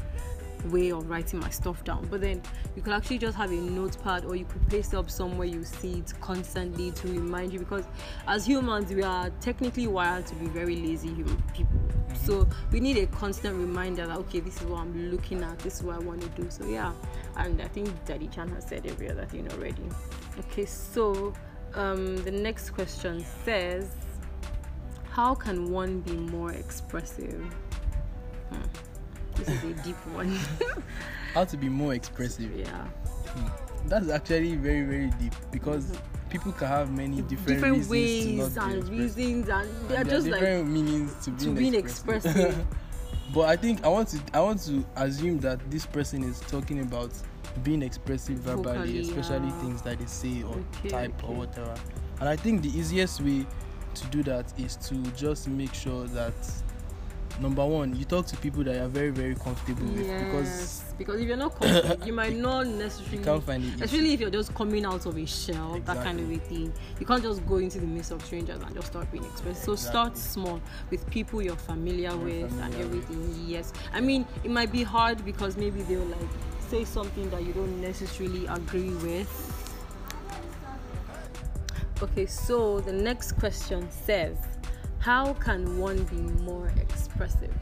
way 0.65 0.91
of 0.91 1.09
writing 1.09 1.39
my 1.39 1.49
stuff 1.49 1.83
down. 1.83 2.07
But 2.09 2.21
then 2.21 2.41
you 2.75 2.81
could 2.81 2.93
actually 2.93 3.19
just 3.19 3.37
have 3.37 3.51
a 3.51 3.55
notepad 3.55 4.25
or 4.25 4.35
you 4.35 4.45
could 4.45 4.67
paste 4.67 4.93
it 4.93 4.97
up 4.97 5.09
somewhere 5.09 5.47
you 5.47 5.63
see 5.63 5.99
it 5.99 6.13
constantly 6.21 6.91
to 6.91 7.07
remind 7.07 7.53
you. 7.53 7.59
Because 7.59 7.85
as 8.27 8.45
humans, 8.45 8.91
we 8.91 9.03
are 9.03 9.29
technically 9.41 9.87
wired 9.87 10.25
to 10.27 10.35
be 10.35 10.47
very 10.47 10.75
lazy 10.75 11.09
human 11.09 11.41
people. 11.53 11.79
Mm-hmm. 11.79 12.25
So 12.25 12.47
we 12.71 12.79
need 12.79 12.97
a 12.97 13.07
constant 13.07 13.55
reminder 13.57 14.07
that 14.07 14.17
okay, 14.17 14.39
this 14.39 14.57
is 14.61 14.67
what 14.67 14.81
I'm 14.81 15.11
looking 15.11 15.43
at. 15.43 15.59
This 15.59 15.77
is 15.77 15.83
what 15.83 15.95
I 15.95 15.99
want 15.99 16.21
to 16.21 16.29
do. 16.41 16.49
So 16.49 16.65
yeah, 16.67 16.91
and 17.37 17.61
I 17.61 17.67
think 17.67 17.89
Daddy 18.05 18.27
Chan 18.27 18.49
has 18.49 18.67
said 18.67 18.85
every 18.85 19.09
other 19.09 19.25
thing 19.25 19.49
already. 19.53 19.83
Okay, 20.39 20.65
so 20.65 21.33
um, 21.77 22.17
the 22.23 22.31
next 22.31 22.71
question 22.71 23.23
says, 23.45 23.89
"How 25.09 25.35
can 25.35 25.71
one 25.71 26.01
be 26.01 26.13
more 26.13 26.51
expressive?" 26.51 27.41
Hmm. 28.51 28.61
This 29.35 29.49
is 29.49 29.63
a 29.63 29.73
deep 29.83 29.95
one. 30.13 30.37
How 31.33 31.45
to 31.45 31.57
be 31.57 31.69
more 31.69 31.93
expressive. 31.93 32.51
yeah, 32.57 32.87
That's 33.85 34.09
actually 34.09 34.55
very 34.55 34.83
very 34.83 35.11
deep 35.19 35.35
because 35.51 35.91
people 36.29 36.51
can 36.51 36.67
have 36.67 36.91
many 36.91 37.21
different, 37.21 37.59
different 37.61 37.89
reasons 37.89 38.55
ways 38.55 38.57
and 38.57 38.89
reasons, 38.89 39.49
and 39.49 39.69
And 39.69 39.89
they're 39.89 39.89
there 39.89 40.01
are 40.01 40.03
just 40.03 40.27
like 40.27 40.39
different 40.39 40.69
meanings 40.69 41.13
to 41.25 41.31
to 41.37 41.51
being, 41.53 41.75
expressive. 41.75 42.65
But 43.33 43.49
I 43.49 43.57
think 43.57 43.83
I 43.83 43.89
want 43.89 44.07
to 44.09 44.19
I 44.33 44.39
want 44.39 44.61
to 44.61 44.85
assume 44.95 45.39
that 45.39 45.59
this 45.69 45.85
person 45.85 46.23
is 46.23 46.39
talking 46.39 46.79
about 46.79 47.11
being 47.63 47.81
expressive 47.81 48.37
verbally, 48.39 48.77
Vocally, 48.77 48.99
especially 48.99 49.47
yeah. 49.47 49.61
things 49.61 49.81
that 49.83 49.99
they 49.99 50.05
say 50.05 50.43
or 50.43 50.55
Okay, 50.79 50.89
type 50.89 51.23
or 51.27 51.35
whatever. 51.35 51.75
And 52.19 52.29
I 52.29 52.35
think 52.35 52.61
the 52.61 52.69
easiest 52.77 53.21
way 53.21 53.45
to 53.95 54.07
do 54.07 54.23
that 54.23 54.51
is 54.59 54.75
to 54.77 54.95
just 55.11 55.47
make 55.47 55.73
sure 55.73 56.05
that 56.07 56.33
number 57.39 57.63
one, 57.63 57.95
you 57.95 58.03
talk 58.03 58.25
to 58.27 58.37
people 58.37 58.63
that 58.63 58.75
you 58.75 58.81
are 58.81 58.87
very 58.87 59.11
very 59.11 59.35
comfortable 59.35 59.85
with 59.85 60.07
because 60.25 60.83
because 60.97 61.21
if 61.21 61.27
you're 61.27 61.37
not 61.37 61.53
confident, 61.59 62.05
you 62.07 62.13
might 62.13 62.35
not 62.35 62.65
you 62.65 62.73
necessarily. 62.73 63.23
can't 63.23 63.43
find 63.43 63.63
it. 63.63 63.73
Especially 63.81 64.13
if 64.13 64.19
you're 64.19 64.31
just 64.31 64.53
coming 64.55 64.85
out 64.85 65.05
of 65.05 65.15
a 65.17 65.25
shell, 65.27 65.79
that 65.85 66.03
kind 66.03 66.19
of 66.19 66.31
a 66.31 66.37
thing. 66.37 66.73
You 66.99 67.05
can't 67.05 67.21
just 67.21 67.45
go 67.45 67.57
into 67.57 67.79
the 67.79 67.85
midst 67.85 68.11
of 68.11 68.23
strangers 68.25 68.59
and 68.61 68.73
just 68.73 68.87
start 68.87 69.11
being 69.11 69.25
expressive. 69.25 69.63
So 69.63 69.75
start 69.75 70.17
small 70.17 70.59
with 70.89 71.07
people 71.11 71.41
you're 71.43 71.55
familiar 71.55 72.09
You're 72.09 72.17
with 72.17 72.43
and 72.43 72.73
familiar 72.73 72.87
with. 72.87 73.03
everything. 73.09 73.43
Yes. 73.47 73.71
I 73.93 74.01
mean, 74.01 74.25
it 74.43 74.49
might 74.49 74.71
be 74.71 74.81
hard 74.81 75.23
because 75.23 75.57
maybe 75.57 75.83
they'll 75.83 75.99
like 76.05 76.19
say 76.69 76.83
something 76.83 77.29
that 77.29 77.43
you 77.43 77.53
don't 77.53 77.79
necessarily 77.81 78.45
agree 78.47 78.89
with. 78.95 79.53
Okay, 82.01 82.25
so 82.25 82.79
the 82.81 82.93
next 82.93 83.33
question 83.33 83.89
says, 83.91 84.37
How 84.99 85.33
can 85.33 85.79
one 85.79 86.03
be 86.05 86.17
more 86.43 86.67
expressive? 86.79 87.53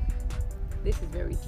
This 0.83 0.95
is 0.97 1.07
very 1.09 1.33
deep. 1.33 1.39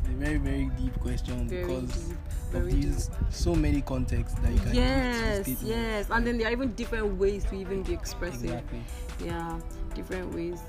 It's 0.00 0.08
a 0.08 0.12
very 0.16 0.36
very 0.36 0.70
deep 0.78 0.98
question 1.00 1.48
Very 1.48 1.62
because 1.64 1.90
deep. 1.90 2.12
of 2.12 2.52
Very 2.52 2.72
deep. 2.72 2.82
these 2.82 3.10
so 3.30 3.54
many 3.54 3.80
contexts 3.80 4.38
that 4.40 4.52
you 4.52 4.60
can 4.60 4.74
Yes, 4.74 5.48
use 5.48 5.58
to 5.60 5.64
state 5.64 5.68
yes. 5.76 6.06
And 6.10 6.26
then 6.26 6.36
there 6.38 6.48
are 6.48 6.52
even 6.52 6.72
different 6.74 7.18
ways 7.18 7.44
to 7.44 7.54
even 7.56 7.82
be 7.82 7.94
expressive. 7.94 8.44
exactly. 8.44 8.82
Yeah, 9.24 9.58
different 9.94 10.34
ways. 10.34 10.60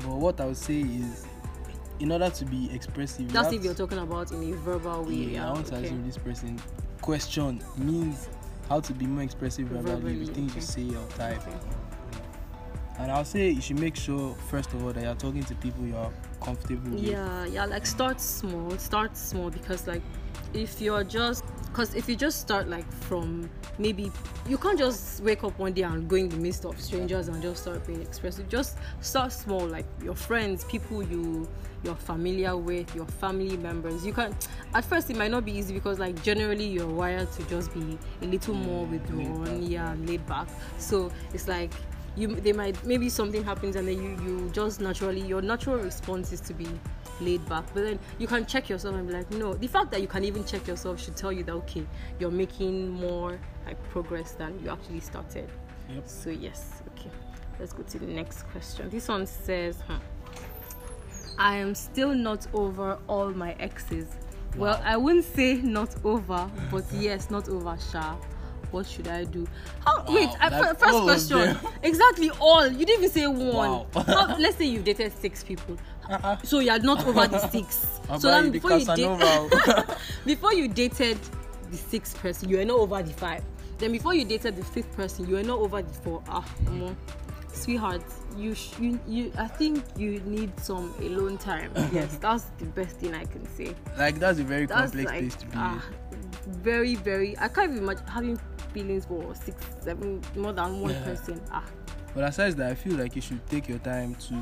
But 0.00 0.16
what 0.16 0.40
I 0.40 0.46
would 0.46 0.56
say 0.56 0.80
is, 0.80 1.24
in 2.00 2.10
order 2.12 2.30
to 2.30 2.44
be 2.46 2.70
expressive, 2.72 3.20
you 3.22 3.28
That's 3.28 3.52
if 3.52 3.62
you're 3.64 3.74
talking 3.74 3.98
about 3.98 4.32
in 4.32 4.42
a 4.52 4.56
verbal 4.56 5.04
way. 5.04 5.12
Yeah, 5.14 5.28
Yeah, 5.30 5.48
I 5.50 5.52
want 5.52 5.66
to 5.66 5.76
okay. 5.76 5.86
assume 5.86 6.04
this 6.06 6.16
person 6.16 6.60
question 7.00 7.62
means 7.76 8.28
how 8.68 8.80
to 8.80 8.92
be 8.92 9.06
more 9.06 9.22
expressive 9.22 9.68
verbally, 9.68 9.94
Verbally, 9.94 10.18
with 10.18 10.34
things 10.34 10.50
okay. 10.52 10.60
you 10.86 10.92
say 10.92 10.96
or 10.96 11.06
type. 11.16 11.40
Okay. 11.46 11.56
And 12.98 13.10
I'll 13.10 13.24
say 13.24 13.50
you 13.50 13.60
should 13.60 13.80
make 13.80 13.96
sure 13.96 14.34
first 14.50 14.72
of 14.74 14.84
all 14.84 14.92
that 14.92 15.02
you're 15.02 15.14
talking 15.14 15.42
to 15.44 15.54
people 15.56 15.86
you're 15.86 16.12
comfortable 16.40 16.90
with. 16.90 17.04
Yeah, 17.04 17.46
yeah, 17.46 17.64
like 17.66 17.86
start 17.86 18.20
small, 18.20 18.76
start 18.78 19.16
small 19.16 19.50
because 19.50 19.86
like 19.86 20.02
if 20.52 20.80
you're 20.80 21.04
just 21.04 21.44
because 21.66 21.94
if 21.94 22.08
you 22.08 22.16
just 22.16 22.40
start 22.40 22.68
like 22.68 22.90
from 22.92 23.48
maybe 23.78 24.10
you 24.48 24.58
can't 24.58 24.78
just 24.78 25.22
wake 25.22 25.44
up 25.44 25.56
one 25.58 25.72
day 25.72 25.82
and 25.82 26.08
go 26.08 26.16
in 26.16 26.28
the 26.28 26.36
midst 26.36 26.64
of 26.64 26.80
strangers 26.80 27.28
and 27.28 27.40
just 27.40 27.62
start 27.62 27.86
being 27.86 28.02
expressive. 28.02 28.48
Just 28.48 28.76
start 29.00 29.32
small, 29.32 29.66
like 29.66 29.86
your 30.02 30.14
friends, 30.14 30.64
people 30.64 31.02
you 31.02 31.48
you're 31.82 31.94
familiar 31.94 32.56
with, 32.56 32.94
your 32.94 33.06
family 33.06 33.56
members. 33.56 34.04
You 34.04 34.12
can 34.12 34.34
at 34.74 34.84
first 34.84 35.08
it 35.10 35.16
might 35.16 35.30
not 35.30 35.44
be 35.44 35.52
easy 35.52 35.72
because 35.72 35.98
like 35.98 36.20
generally 36.22 36.66
you're 36.66 36.86
wired 36.86 37.30
to 37.32 37.42
just 37.44 37.72
be 37.72 37.98
a 38.22 38.24
little 38.26 38.54
more 38.54 38.86
mm, 38.86 38.90
laid 38.90 39.00
withdrawn, 39.08 39.62
yeah, 39.62 39.94
laid 40.04 40.26
back. 40.26 40.48
So 40.78 41.10
it's 41.32 41.48
like 41.48 41.72
you 42.16 42.34
they 42.34 42.52
might 42.52 42.82
maybe 42.84 43.08
something 43.08 43.44
happens 43.44 43.76
and 43.76 43.86
then 43.86 44.02
you 44.02 44.10
you 44.24 44.50
just 44.52 44.80
naturally 44.80 45.20
your 45.20 45.42
natural 45.42 45.76
response 45.78 46.32
is 46.32 46.40
to 46.40 46.54
be 46.54 46.68
laid 47.20 47.46
back. 47.48 47.64
But 47.74 47.84
then 47.84 47.98
you 48.18 48.26
can 48.26 48.46
check 48.46 48.68
yourself 48.68 48.94
and 48.94 49.06
be 49.06 49.12
like 49.12 49.30
no 49.30 49.54
the 49.54 49.66
fact 49.66 49.90
that 49.92 50.00
you 50.00 50.08
can 50.08 50.24
even 50.24 50.44
check 50.44 50.66
yourself 50.66 51.00
should 51.02 51.16
tell 51.16 51.32
you 51.32 51.44
that 51.44 51.52
okay 51.52 51.86
you're 52.18 52.30
making 52.30 52.90
more 52.90 53.38
like 53.66 53.82
progress 53.90 54.32
than 54.32 54.58
you 54.62 54.70
actually 54.70 55.00
started. 55.00 55.48
Yep. 55.94 56.08
so 56.08 56.30
yes 56.30 56.82
okay. 56.88 57.10
Let's 57.58 57.74
go 57.74 57.82
to 57.82 57.98
the 57.98 58.06
next 58.06 58.44
question. 58.44 58.88
This 58.88 59.08
one 59.08 59.26
says 59.26 59.80
hmm, 59.86 59.96
i 61.38 61.56
am 61.56 61.74
still 61.74 62.14
not 62.14 62.46
over 62.54 62.98
all 63.06 63.30
my 63.30 63.52
exes. 63.60 64.06
Well 64.56 64.80
i 64.84 64.96
wouldn't 64.96 65.24
say 65.24 65.54
not 65.54 65.94
over 66.04 66.50
but 66.70 66.84
yes 66.92 67.30
not 67.30 67.48
over 67.48 67.76
sha 67.92 68.16
what 68.70 68.86
should 68.86 69.08
i 69.08 69.24
do 69.24 69.46
how 69.84 70.04
wait 70.08 70.28
I, 70.40 70.74
first 70.74 71.02
question 71.02 71.56
exactly 71.82 72.30
all 72.40 72.66
you 72.66 72.84
didn't 72.86 73.04
even 73.04 73.10
say 73.10 73.26
one 73.26 73.40
Wow. 73.46 73.86
How- 74.06 74.36
let's 74.38 74.56
say 74.56 74.64
you've 74.66 74.84
dated 74.84 75.12
six 75.18 75.42
people 75.44 75.76
Uh-uh. 76.08 76.36
so 76.42 76.58
you're 76.60 76.78
not 76.78 77.06
over 77.06 77.26
the 77.26 77.38
six 77.50 78.00
so 78.18 78.28
then 78.30 78.50
before 78.50 78.72
you, 78.78 78.86
Casanova. 78.86 79.96
before 80.26 80.52
you 80.54 80.68
dated 80.68 81.18
the 81.70 81.76
sixth 81.76 82.16
person 82.18 82.48
you 82.48 82.56
were 82.58 82.64
not 82.64 82.78
over 82.78 83.02
the 83.02 83.12
five 83.12 83.42
then 83.78 83.92
before 83.92 84.14
you 84.14 84.24
dated 84.24 84.56
the 84.56 84.64
fifth 84.64 84.92
person 84.96 85.26
you 85.28 85.34
were 85.36 85.42
not 85.42 85.58
over 85.58 85.80
the 85.82 85.92
four 86.02 86.22
ah 86.28 86.44
omo. 86.66 86.94
sweetheart 87.52 88.02
you, 88.36 88.54
sh- 88.54 88.72
you 88.80 89.00
you 89.08 89.32
i 89.38 89.46
think 89.46 89.82
you 89.96 90.20
need 90.20 90.50
some 90.60 90.92
alone 91.00 91.36
time 91.38 91.70
yes 91.92 92.16
that's 92.20 92.44
the 92.58 92.64
best 92.66 92.96
thing 92.96 93.14
i 93.14 93.24
can 93.24 93.44
say 93.56 93.74
like 93.98 94.18
that's 94.18 94.38
a 94.38 94.44
very 94.44 94.66
that's 94.66 94.92
complex 94.92 95.10
like 95.10 95.18
place 95.20 95.34
to 95.36 95.46
be. 95.46 95.52
ah, 95.56 95.84
very 96.46 96.94
very 96.96 97.36
i 97.38 97.48
can't 97.48 97.70
even 97.72 97.82
imagine 97.84 98.06
having 98.06 98.40
feelings 98.72 99.04
for 99.06 99.34
six 99.34 99.56
seven 99.80 100.20
more 100.36 100.52
than 100.52 100.80
one 100.80 100.92
Yeah. 100.92 101.04
person 101.04 101.40
ah 101.50 101.64
But 102.14 102.24
aside 102.24 102.56
that, 102.56 102.70
I 102.72 102.74
feel 102.74 102.94
like 102.96 103.14
you 103.14 103.22
should 103.22 103.46
take 103.46 103.68
your 103.68 103.78
time 103.78 104.16
to, 104.28 104.34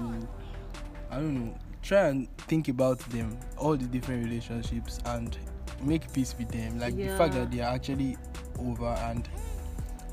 I 1.11 1.17
don't 1.17 1.35
know, 1.35 1.55
try 1.83 2.09
and 2.09 2.27
think 2.49 2.69
about 2.69 2.99
them, 3.11 3.39
all 3.59 3.77
the 3.77 3.85
different 3.87 4.25
relationships, 4.25 5.01
and 5.05 5.37
make 5.83 6.11
peace 6.15 6.35
with 6.39 6.49
them. 6.49 6.79
Like 6.79 6.97
the 6.97 7.09
fact 7.19 7.35
that 7.35 7.51
they 7.51 7.61
are 7.61 7.75
actually 7.75 8.17
over 8.59 8.87
and 9.11 9.29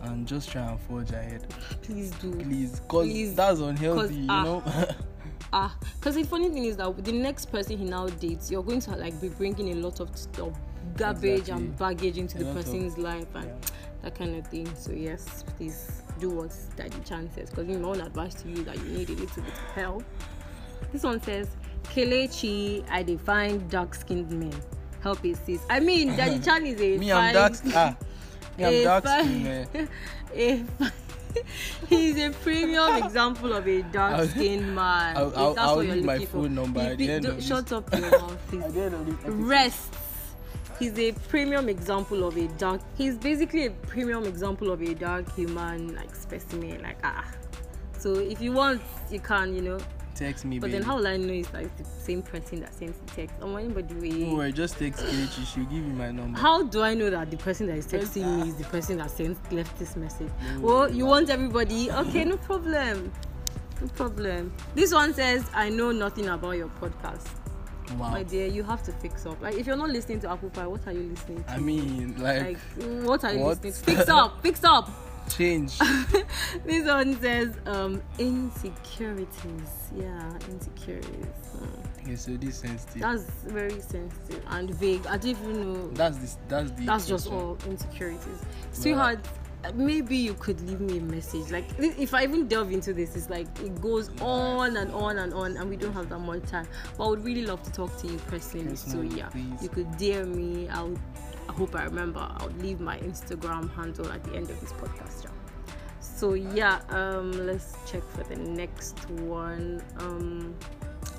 and 0.01 0.27
just 0.27 0.49
try 0.51 0.61
and 0.63 0.79
forge 0.81 1.11
ahead, 1.11 1.47
please 1.81 2.11
do 2.21 2.31
please, 2.33 2.81
cause 2.89 3.07
Please, 3.07 3.33
that's 3.35 3.59
unhealthy, 3.61 4.15
you 4.15 4.27
ah, 4.29 4.43
know. 4.43 4.63
ah 5.53 5.73
because 5.99 6.15
the 6.15 6.23
funny 6.23 6.49
thing 6.49 6.65
is 6.65 6.75
that 6.75 7.03
the 7.05 7.11
next 7.13 7.45
person 7.51 7.77
he 7.77 7.85
now 7.85 8.07
dates 8.07 8.51
you're 8.51 8.63
going 8.63 8.81
to 8.81 8.91
like 8.97 9.19
be 9.21 9.29
bringing 9.29 9.71
a 9.71 9.75
lot 9.75 9.99
of, 10.01 10.09
of 10.39 10.53
garbage 10.97 11.39
Exactly. 11.47 11.65
and 11.67 11.77
baggage 11.77 12.17
into 12.17 12.35
A 12.37 12.39
the 12.39 12.45
lot 12.45 12.57
of- 12.57 12.65
person's 12.65 12.97
life 12.97 13.27
and 13.35 13.45
Yeah. 13.45 13.69
That 14.05 14.15
kind 14.15 14.35
of 14.35 14.45
thing 14.47 14.69
so 14.75 14.91
yes 14.91 15.43
please 15.57 16.03
do 16.19 16.29
what 16.29 16.51
daddy 16.77 16.95
chan 17.03 17.27
says 17.33 17.49
because 17.49 17.67
my 17.67 17.73
own 17.89 17.99
advice 18.01 18.35
to 18.35 18.47
you 18.47 18.63
that 18.63 18.77
you 18.77 18.83
need 18.97 19.09
a 19.09 19.13
little 19.13 19.41
bit 19.43 19.53
of 19.53 19.59
help 19.73 20.03
this 20.93 21.01
one 21.03 21.19
says 21.23 21.47
kelechi 21.85 22.85
i 22.91 23.01
define 23.01 23.67
dark-skinned 23.67 24.29
men 24.31 24.53
help 25.01 25.25
is 25.25 25.39
sis 25.39 25.59
i 25.71 25.79
mean 25.79 26.15
daddy 26.15 26.39
chan 26.39 26.65
is 26.67 26.79
a 26.79 26.97
Me, 27.03 27.11
I'm 27.11 27.33
dark. 27.33 27.53
Ah, 27.73 27.97
me, 28.59 28.63
I'm 28.65 28.73
a 28.73 28.83
dark 28.83 29.03
fine- 29.03 29.65
skin, 29.65 29.89
a 30.35 30.63
He's 31.89 32.17
a 32.17 32.29
premium 32.31 32.95
example 33.03 33.51
of 33.51 33.67
a 33.67 33.81
dark-skinned 33.81 34.73
man. 34.73 35.17
I'll- 35.17 35.33
I'll- 35.35 35.55
I'll 35.59 35.75
leave 35.77 36.05
my 36.05 36.23
phone 36.23 36.55
number 36.55 36.79
He 36.79 36.87
at 36.87 36.97
be- 36.97 37.07
the 37.07 37.13
end 37.13 37.25
don't- 37.25 37.43
Shut 37.43 37.73
up 37.73 37.91
your 37.93 38.09
mouth, 38.09 38.37
please. 38.47 38.63
At 38.63 38.73
the 38.73 38.81
end 38.83 38.93
of 38.95 39.05
the 39.05 39.11
episode. 39.11 39.33
Rest. 39.43 39.93
He's 40.79 40.97
a 40.99 41.11
premium 41.29 41.69
example 41.69 42.25
of 42.27 42.35
a 42.37 42.47
dark. 42.57 42.81
He's 42.97 43.17
basically 43.17 43.67
a 43.67 43.71
premium 43.71 44.25
example 44.25 44.71
of 44.71 44.81
a 44.81 44.93
dark 44.93 45.33
human 45.35 45.95
like 45.95 46.13
specimen. 46.15 46.81
Like 46.81 46.97
ah. 47.03 47.25
So 47.97 48.15
if 48.15 48.41
you 48.41 48.51
want, 48.51 48.81
you 49.09 49.19
can, 49.19 49.55
you 49.55 49.61
know. 49.61 49.77
Text 50.15 50.45
me, 50.45 50.59
But 50.59 50.67
baby. 50.67 50.77
then 50.77 50.83
how 50.83 50.95
will 50.95 51.07
I 51.07 51.17
know 51.17 51.33
it's 51.33 51.51
like 51.53 51.75
the 51.77 51.83
same 51.83 52.21
person 52.21 52.61
that 52.61 52.73
sends 52.73 52.97
the 52.99 53.05
text? 53.07 53.35
I'm 53.41 53.53
Or 53.53 53.59
anybody 53.59 53.93
Don't 53.93 54.29
will. 54.29 54.37
worry, 54.37 54.51
just 54.53 54.77
text 54.77 55.03
Kelechi. 55.03 55.45
She'll 55.45 55.65
give 55.65 55.73
you 55.85 55.93
my 55.93 56.11
number. 56.11 56.39
How 56.39 56.63
do 56.63 56.81
I 56.83 56.93
know 56.93 57.09
that 57.09 57.31
the 57.31 57.35
person 57.37 57.67
that 57.67 57.77
is 57.77 57.85
texting 57.85 58.43
me 58.43 58.47
is 58.49 58.55
the 58.55 58.63
person 58.65 58.97
that 58.99 59.11
sent 59.11 59.37
left 59.51 59.77
this 59.77 59.97
message? 59.97 60.29
Well, 60.59 60.89
you 60.89 61.05
want 61.05 61.29
everybody? 61.29 61.91
Okay, 61.91 62.23
no 62.23 62.37
problem. 62.37 63.11
No 63.81 63.87
problem. 63.89 64.53
This 64.73 64.93
one 64.93 65.13
says, 65.13 65.45
I 65.53 65.67
know 65.67 65.91
nothing 65.91 66.27
about 66.29 66.51
your 66.51 66.69
podcast. 66.79 67.27
Wow. 67.97 68.09
My 68.11 68.23
dear, 68.23 68.47
you 68.47 68.63
have 68.63 68.81
to 68.83 68.91
fix 68.91 69.25
up. 69.25 69.41
Like, 69.41 69.55
if 69.55 69.67
you're 69.67 69.75
not 69.77 69.89
listening 69.89 70.19
to 70.21 70.29
Apple 70.31 70.49
Pie, 70.49 70.67
what 70.67 70.85
are 70.87 70.91
you 70.91 71.03
listening 71.03 71.43
to? 71.43 71.51
I 71.51 71.57
mean, 71.59 72.15
like, 72.17 72.41
Like, 72.43 72.57
what 73.05 73.23
are 73.23 73.33
you 73.33 73.39
what? 73.39 73.63
listening 73.63 73.73
to? 73.73 73.79
Fix 74.01 74.09
up, 74.09 74.41
fix 74.43 74.63
up. 74.63 74.89
change. 75.29 75.77
This 76.65 76.87
one 76.87 77.19
says, 77.21 77.55
um, 77.67 78.01
insecurities. 78.19 79.71
Yeah, 79.95 80.31
insecurities. 80.49 81.25
Hmm. 81.57 82.01
okay, 82.01 82.15
so 82.15 82.31
this 82.37 82.57
sensitive. 82.57 83.01
That's 83.01 83.23
very 83.45 83.79
sensitive 83.81 84.43
and 84.49 84.69
vague. 84.75 85.05
I 85.07 85.17
don't 85.17 85.25
even 85.31 85.61
know. 85.73 85.87
That's 85.91 86.17
this. 86.17 86.37
That's 86.47 86.71
the. 86.71 86.85
That's 86.85 87.07
just 87.07 87.27
all 87.27 87.57
insecurities. 87.67 88.39
Sweetheart, 88.71 89.19
maybe 89.73 90.15
you 90.15 90.33
could 90.35 90.59
leave 90.67 90.79
me 90.79 90.97
a 90.97 91.01
message. 91.01 91.51
Like, 91.51 91.65
if 91.79 92.13
I 92.13 92.23
even 92.23 92.47
delve 92.47 92.71
into 92.71 92.93
this, 92.93 93.15
it's 93.15 93.29
like 93.29 93.47
it 93.59 93.81
goes 93.81 94.09
on 94.21 94.77
and 94.77 94.91
on 94.91 95.17
and 95.19 95.33
on, 95.33 95.57
and 95.57 95.69
we 95.69 95.75
don't 95.75 95.93
have 95.93 96.09
that 96.09 96.19
much 96.19 96.43
time. 96.43 96.67
But 96.97 97.05
I 97.05 97.09
would 97.09 97.23
really 97.23 97.45
love 97.45 97.63
to 97.63 97.71
talk 97.71 97.95
to 97.97 98.07
you 98.07 98.17
personally. 98.27 98.75
So, 98.75 99.01
yeah, 99.01 99.29
please. 99.29 99.63
you 99.63 99.69
could 99.69 99.97
dare 99.97 100.25
me. 100.25 100.67
I'll, 100.69 100.95
I 101.49 101.53
hope 101.53 101.75
I 101.75 101.83
remember. 101.85 102.19
I'll 102.19 102.49
leave 102.59 102.79
my 102.79 102.97
Instagram 102.99 103.73
handle 103.75 104.11
at 104.11 104.23
the 104.23 104.35
end 104.35 104.49
of 104.49 104.59
this 104.59 104.73
podcast. 104.73 105.23
Yeah. 105.23 105.31
So, 105.99 106.33
yeah, 106.33 106.81
um, 106.89 107.31
let's 107.45 107.75
check 107.89 108.03
for 108.09 108.23
the 108.23 108.35
next 108.37 109.09
one. 109.09 109.81
Um, 109.99 110.55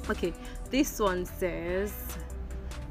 okay, 0.08 0.32
this 0.70 0.98
one 0.98 1.24
says. 1.26 1.92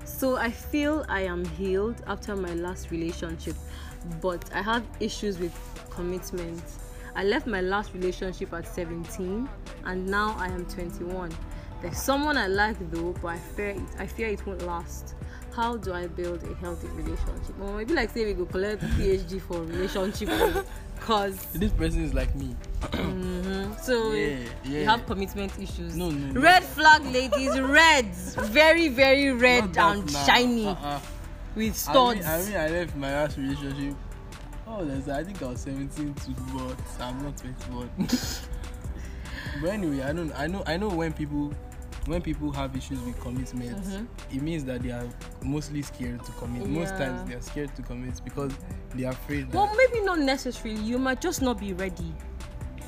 So 0.06 0.38
I 0.38 0.50
feel 0.50 1.04
I 1.10 1.22
am 1.22 1.44
healed 1.44 2.02
after 2.08 2.36
my 2.36 2.54
last 2.54 2.90
relationship, 2.92 3.56
but 4.22 4.50
I 4.54 4.62
have 4.62 4.84
issues 5.00 5.40
with 5.40 5.54
commitment. 5.90 6.62
I 7.16 7.24
left 7.24 7.48
my 7.48 7.62
last 7.62 7.94
relationship 7.94 8.54
at 8.54 8.68
17 8.68 9.48
and 9.86 10.06
now 10.08 10.36
I 10.38 10.48
am 10.48 10.66
21. 10.66 11.32
There's 11.82 11.98
someone 11.98 12.38
I 12.38 12.48
like 12.48 12.78
though, 12.92 13.14
but 13.22 13.30
I 13.30 13.38
fear 13.38 13.70
it. 13.70 13.82
I 14.00 14.06
fear 14.08 14.28
it 14.30 14.46
won't 14.46 14.62
last. 14.64 15.16
How 15.56 15.78
do 15.78 15.94
I 15.94 16.08
build 16.08 16.44
a 16.44 16.54
healthy 16.56 16.88
relationship? 16.90 17.58
Well, 17.58 17.74
maybe 17.74 17.94
like 17.94 18.10
say 18.10 18.26
we 18.26 18.34
go 18.34 18.46
collect 18.46 18.82
PhD 18.84 19.40
for 19.42 19.62
relationship, 19.62 20.28
cause 21.00 21.38
This 21.54 21.72
person 21.72 22.04
is 22.04 22.14
like 22.14 22.36
me. 22.36 22.56
mhm. 22.82 23.80
so 23.82 24.12
Yeah, 24.12 24.40
you 24.66 24.86
have 24.86 25.06
commitment 25.06 25.58
issues. 25.58 25.96
No, 25.96 26.10
no, 26.10 26.34
no. 26.34 26.42
Red 26.42 26.64
flag, 26.64 27.04
ladies, 27.06 27.58
red, 27.62 28.14
very, 28.14 28.90
very 28.90 29.32
red 29.32 29.78
and 29.78 30.12
now. 30.12 30.26
shiny 30.26 30.66
Uh-uh. 30.68 31.00
With 31.56 31.74
I 31.74 31.92
studs. 31.92 32.20
mean, 32.20 32.28
I 32.28 32.38
mean, 32.44 32.56
I 32.56 32.68
left 32.80 32.96
my 32.96 33.12
last 33.14 33.38
relationship. 33.38 33.96
Oh, 34.68 34.84
that's 34.84 35.08
I 35.08 35.24
think 35.24 35.42
I 35.42 35.48
was 35.48 35.62
17 35.62 36.14
too, 36.16 36.34
but 36.54 36.76
I'm 37.00 37.24
not 37.24 37.38
21. 37.38 37.90
but 39.62 39.70
anyway, 39.70 40.02
I 40.02 40.12
don't. 40.14 40.32
I 40.38 40.48
know. 40.48 40.64
I 40.66 40.78
know 40.78 40.90
when 40.90 41.14
people, 41.14 41.54
when 42.08 42.22
people 42.22 42.52
have 42.52 42.76
issues 42.76 43.00
with 43.02 43.20
commitment, 43.22 43.78
Mhm. 43.86 44.08
it 44.32 44.42
means 44.42 44.64
that 44.66 44.82
they 44.84 44.92
are 44.92 45.08
mostly 45.44 45.82
scared 45.82 46.24
to 46.26 46.32
commit. 46.34 46.68
Most 46.68 46.94
Yeah. 46.94 46.98
times 47.10 47.30
they 47.30 47.36
are 47.36 47.42
scared 47.42 47.76
to 47.76 47.82
commit 47.84 48.22
because 48.24 48.52
they 48.96 49.06
are 49.06 49.12
afraid 49.12 49.52
that. 49.52 49.56
Well, 49.58 49.72
maybe 49.76 50.04
not 50.04 50.20
necessarily. 50.20 50.82
You 50.82 50.98
might 50.98 51.22
just 51.22 51.42
not 51.42 51.60
be 51.60 51.74
ready. 51.74 52.14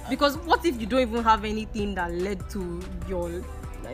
Because 0.09 0.37
what 0.37 0.65
if 0.65 0.79
you 0.79 0.87
don't 0.87 1.01
even 1.01 1.23
have 1.23 1.43
anything 1.43 1.93
that 1.95 2.11
led 2.13 2.49
to 2.51 2.81
your, 3.09 3.43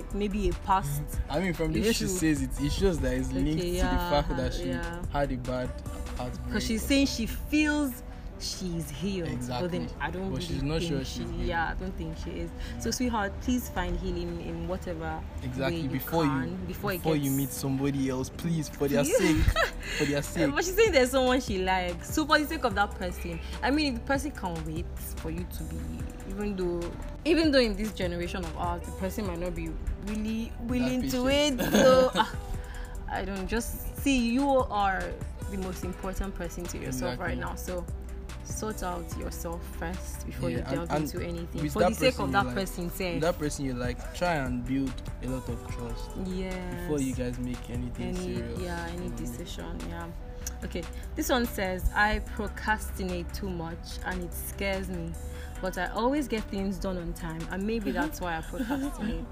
like 0.03 0.13
maybe 0.15 0.49
a 0.49 0.53
past? 0.65 1.01
I 1.29 1.39
mean, 1.39 1.53
from 1.53 1.71
the 1.71 1.81
way 1.81 1.93
she 1.93 2.07
says 2.07 2.41
it, 2.41 2.49
it 2.59 2.71
shows 2.71 2.99
that 2.99 3.13
it's 3.13 3.29
Okay, 3.29 3.39
linked 3.41 3.61
to 3.61 3.83
the 3.83 3.97
fact 4.09 4.29
that 4.37 4.53
she 4.53 4.65
yeah. 4.69 5.01
had 5.11 5.31
a 5.31 5.37
bad 5.37 5.69
heartbreak. 6.17 6.45
Because 6.47 6.65
she's 6.65 6.83
saying 6.83 7.07
she 7.07 7.25
feels 7.25 8.03
she's 8.43 8.89
healed. 8.89 9.29
But 9.47 9.71
then 9.71 9.89
I 9.99 10.11
don't 10.11 10.29
But 10.29 10.39
really 10.39 10.45
she's 10.45 10.63
not 10.63 10.79
think 10.79 10.91
sure 10.91 11.05
she, 11.05 11.19
she's 11.19 11.29
healed. 11.29 11.41
Yeah, 11.41 11.71
I 11.71 11.73
don't 11.75 11.95
think 11.97 12.17
she 12.23 12.31
is. 12.31 12.49
So, 12.79 12.91
sweetheart, 12.91 13.33
please 13.41 13.69
find 13.69 13.97
healing 13.99 14.41
in 14.41 14.67
whatever 14.67 15.21
exactly 15.43 15.77
way 15.77 15.83
you 15.83 15.89
before 15.89 16.23
can, 16.23 16.49
you 16.49 16.67
before, 16.67 16.91
before 16.91 17.13
gets, 17.13 17.25
you 17.25 17.31
meet 17.31 17.49
somebody 17.49 18.09
else, 18.09 18.29
please, 18.29 18.69
for 18.69 18.87
their 18.87 19.03
sake, 19.03 19.37
for 19.97 20.05
their 20.05 20.21
sake. 20.21 20.53
But 20.53 20.63
she's 20.65 20.75
saying 20.75 20.91
there's 20.91 21.11
someone 21.11 21.41
she 21.41 21.63
likes. 21.63 22.13
So 22.13 22.25
for 22.25 22.39
the 22.39 22.45
sake 22.45 22.63
of 22.63 22.75
that 22.75 22.91
person, 22.95 23.39
I 23.61 23.71
mean, 23.71 23.93
if 23.93 23.99
the 23.99 24.05
person 24.05 24.31
can 24.31 24.53
wait 24.65 24.85
for 25.17 25.31
you 25.31 25.45
to 25.57 25.63
be, 25.63 25.75
even 26.29 26.55
though, 26.55 26.91
even 27.25 27.51
though 27.51 27.59
in 27.59 27.75
this 27.75 27.93
generation 27.93 28.43
of 28.43 28.57
ours, 28.57 28.81
the 28.85 28.91
person 28.93 29.27
might 29.27 29.39
not 29.39 29.55
be 29.55 29.69
really 30.07 30.51
willing 30.61 31.09
to 31.09 31.23
wait. 31.23 31.59
So 31.73 32.11
ah, 32.15 32.31
I 33.11 33.25
don't 33.25 33.47
just 33.47 33.97
see 33.97 34.29
you 34.29 34.47
are 34.49 35.03
the 35.51 35.57
most 35.57 35.83
important 35.83 36.35
person 36.35 36.63
to 36.65 36.77
yourself 36.77 37.19
right 37.19 37.37
now. 37.37 37.55
So 37.55 37.85
sort 38.43 38.83
out 38.83 39.05
yourself 39.17 39.61
first 39.79 40.25
before 40.25 40.49
Yeah, 40.49 40.57
you 40.69 40.75
delve 40.75 40.91
and 40.91 41.03
into 41.03 41.25
anything. 41.25 41.69
For 41.69 41.79
the 41.89 41.93
sake 41.93 42.19
of 42.19 42.31
that 42.31 42.45
like- 42.45 42.55
person, 42.55 42.89
say 42.89 43.19
That 43.19 43.37
person 43.39 43.65
you 43.65 43.73
like, 43.73 44.13
try 44.15 44.33
and 44.35 44.65
build 44.65 44.91
a 45.23 45.27
lot 45.27 45.47
of 45.49 45.59
trust 45.75 46.09
yes. 46.25 46.81
before 46.81 46.99
you 46.99 47.13
guys 47.13 47.37
make 47.39 47.69
anything 47.69 48.07
any 48.15 48.35
serious. 48.35 48.59
yeah 48.59 48.87
any 48.95 49.09
decision 49.11 49.77
yeah 49.89 50.07
okay 50.63 50.83
this 51.15 51.29
one 51.29 51.45
says 51.45 51.89
i 51.95 52.19
procrastinate 52.35 53.31
too 53.33 53.49
much 53.49 53.99
and 54.05 54.23
it 54.23 54.33
scares 54.33 54.89
me 54.89 55.11
but 55.61 55.77
i 55.77 55.87
always 55.91 56.27
get 56.27 56.43
things 56.45 56.77
done 56.77 56.97
on 56.97 57.13
time 57.13 57.39
and 57.51 57.63
maybe 57.65 57.91
mm-hmm. 57.91 58.01
that's 58.01 58.19
why 58.19 58.37
i 58.37 58.41
procrastinate. 58.41 59.23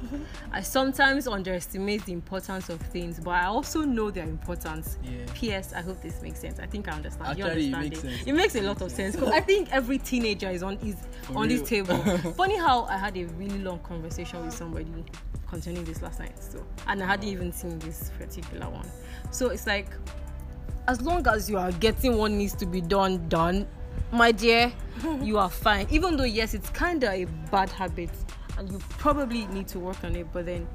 I 0.53 0.61
sometimes 0.61 1.27
underestimate 1.27 2.05
the 2.05 2.13
importance 2.13 2.69
of 2.69 2.79
things 2.79 3.19
but 3.19 3.31
i 3.31 3.45
also 3.45 3.81
know 3.81 4.09
their 4.11 4.23
importance. 4.23 4.97
Yeah. 5.03 5.59
ps 5.59 5.73
i 5.73 5.81
hope 5.81 6.01
this 6.01 6.21
makes 6.21 6.39
sense. 6.39 6.59
I 6.59 6.67
think 6.67 6.87
i 6.87 6.91
understand. 6.93 7.27
Actually, 7.27 7.65
it 7.65 7.69
you 7.69 7.75
understand 7.75 7.89
makes 7.89 8.01
sense. 8.01 8.27
it 8.27 8.33
makes 8.33 8.55
a 8.55 8.61
lot 8.61 8.81
of 8.81 8.91
sense. 8.91 9.15
'cause 9.17 9.29
i 9.29 9.41
think 9.41 9.69
every 9.71 9.97
teenager 9.97 10.49
is 10.49 10.63
on 10.63 10.77
is 10.77 10.95
For 11.23 11.39
on 11.39 11.49
this 11.49 11.67
table. 11.67 11.97
Funny 12.37 12.57
how 12.57 12.83
i 12.85 12.97
had 12.97 13.17
a 13.17 13.25
really 13.25 13.59
long 13.59 13.79
conversation 13.79 14.43
with 14.45 14.53
somebody 14.53 14.87
concerning 15.49 15.83
this 15.83 16.01
last 16.01 16.19
night 16.19 16.41
so 16.41 16.63
and 16.87 17.03
i 17.03 17.05
hadn't 17.05 17.27
even 17.27 17.51
seen 17.51 17.77
this 17.79 18.09
particular 18.17 18.69
one. 18.69 18.89
So 19.31 19.49
it's 19.49 19.67
like 19.67 19.89
as 20.87 21.01
long 21.01 21.25
as 21.27 21.49
you 21.49 21.57
are 21.57 21.71
getting 21.73 22.17
what 22.17 22.31
needs 22.31 22.53
to 22.53 22.65
be 22.65 22.81
done 22.81 23.27
done 23.29 23.67
my 24.11 24.31
dear 24.31 24.71
you 25.21 25.37
are 25.37 25.49
fine. 25.49 25.87
Even 25.89 26.17
though 26.17 26.25
yes 26.25 26.53
it's 26.53 26.69
kind 26.69 27.03
of 27.03 27.13
a 27.13 27.25
bad 27.49 27.69
habit 27.69 28.09
and 28.57 28.69
you 28.71 28.79
probably 28.89 29.45
need 29.47 29.67
to 29.69 29.79
work 29.79 30.03
on 30.03 30.15
it 30.15 30.27
but 30.33 30.45
then 30.45 30.67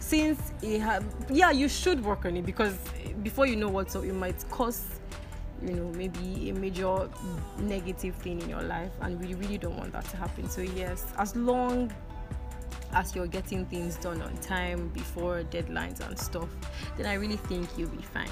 since 0.00 0.52
it 0.62 0.80
have 0.80 1.04
yeah 1.30 1.50
you 1.50 1.68
should 1.68 2.02
work 2.04 2.24
on 2.24 2.36
it 2.36 2.46
because 2.46 2.74
before 3.22 3.46
you 3.46 3.56
know 3.56 3.68
what 3.68 3.90
so 3.90 4.02
it 4.02 4.14
might 4.14 4.42
cause 4.50 5.00
you 5.64 5.74
know 5.74 5.84
maybe 5.96 6.50
a 6.50 6.54
major 6.54 7.08
negative 7.58 8.14
thing 8.16 8.40
in 8.40 8.48
your 8.48 8.62
life 8.62 8.90
and 9.02 9.20
we 9.20 9.34
really 9.34 9.58
don't 9.58 9.76
want 9.76 9.92
that 9.92 10.04
to 10.06 10.16
happen. 10.16 10.48
So 10.48 10.62
yes 10.62 11.04
as 11.18 11.36
long 11.36 11.92
as 12.94 13.14
you're 13.14 13.26
getting 13.26 13.64
things 13.66 13.96
done 13.96 14.20
on 14.22 14.36
time 14.38 14.88
before 14.88 15.42
deadlines 15.44 16.06
and 16.06 16.18
stuff 16.18 16.48
then 16.98 17.06
i 17.06 17.14
really 17.14 17.38
think 17.38 17.66
you'll 17.78 17.88
be 17.88 18.02
fine 18.02 18.28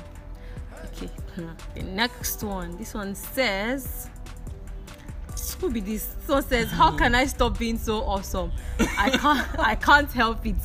okay 0.84 1.06
hmm. 1.34 1.48
the 1.74 1.82
next 1.82 2.42
one. 2.42 2.76
This 2.76 2.94
one 2.94 3.14
says 3.14 4.08
who 5.60 5.70
be 5.70 5.80
this? 5.80 6.08
One 6.26 6.42
says 6.42 6.70
how 6.70 6.96
can 6.96 7.14
i 7.14 7.26
stop 7.26 7.58
being 7.58 7.78
so 7.78 8.02
awesome? 8.02 8.52
I 8.98 9.10
can't 9.10 9.58
i 9.58 9.74
can't 9.74 10.10
help 10.10 10.46
it. 10.46 10.56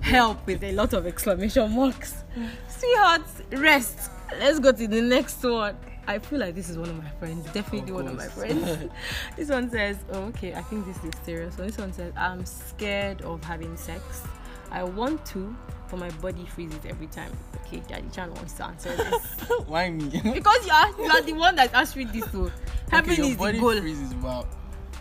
Help 0.00 0.46
with 0.46 0.62
a 0.64 0.72
lot 0.72 0.92
of 0.92 1.06
exclamation 1.06 1.74
marks. 1.74 2.24
Sweetheart 2.68 3.22
rest. 3.52 4.10
Let's 4.38 4.58
go 4.58 4.72
to 4.72 4.88
the 4.88 5.00
next 5.00 5.42
one. 5.42 5.76
I 6.06 6.18
feel 6.18 6.40
like 6.40 6.56
this 6.56 6.68
is 6.68 6.76
one 6.76 6.88
of 6.88 6.96
my 6.96 7.10
friends. 7.20 7.44
Definitely 7.52 7.92
one 7.92 8.08
of 8.08 8.16
my 8.16 8.26
friends. 8.26 8.90
This 9.36 9.48
one 9.48 9.70
says 9.70 9.98
oh, 10.12 10.24
okay 10.24 10.54
i 10.54 10.62
think 10.62 10.86
this 10.86 11.02
is 11.04 11.12
serious. 11.24 11.56
So 11.56 11.64
this 11.64 11.78
one 11.78 11.92
says 11.92 12.12
i'm 12.16 12.44
scared 12.44 13.22
of 13.22 13.42
having 13.44 13.76
sex. 13.76 14.22
I 14.70 14.82
want 14.82 15.24
to 15.26 15.54
but 15.92 16.00
my 16.00 16.10
body 16.22 16.46
freezes 16.46 16.80
every 16.88 17.06
time 17.08 17.30
okay 17.54 17.82
daddy 17.86 18.08
chan 18.10 18.32
wants 18.34 18.54
to 18.54 18.64
answer 18.64 18.96
this 18.96 19.22
Why 19.66 19.90
me? 19.90 20.08
because 20.34 20.66
you 20.66 20.72
are 20.72 20.88
you 20.98 21.10
are 21.10 21.20
the 21.20 21.34
one 21.34 21.54
that 21.56 21.72
asked 21.74 21.96
me 21.96 22.04
this 22.04 22.24
so 22.32 22.50
having 22.90 23.12
okay, 23.12 23.22
your 23.22 23.30
is 23.32 23.36
body 23.36 23.58
the 23.58 23.60
goal 23.60 23.80
freezes. 23.80 24.14
Wow. 24.16 24.46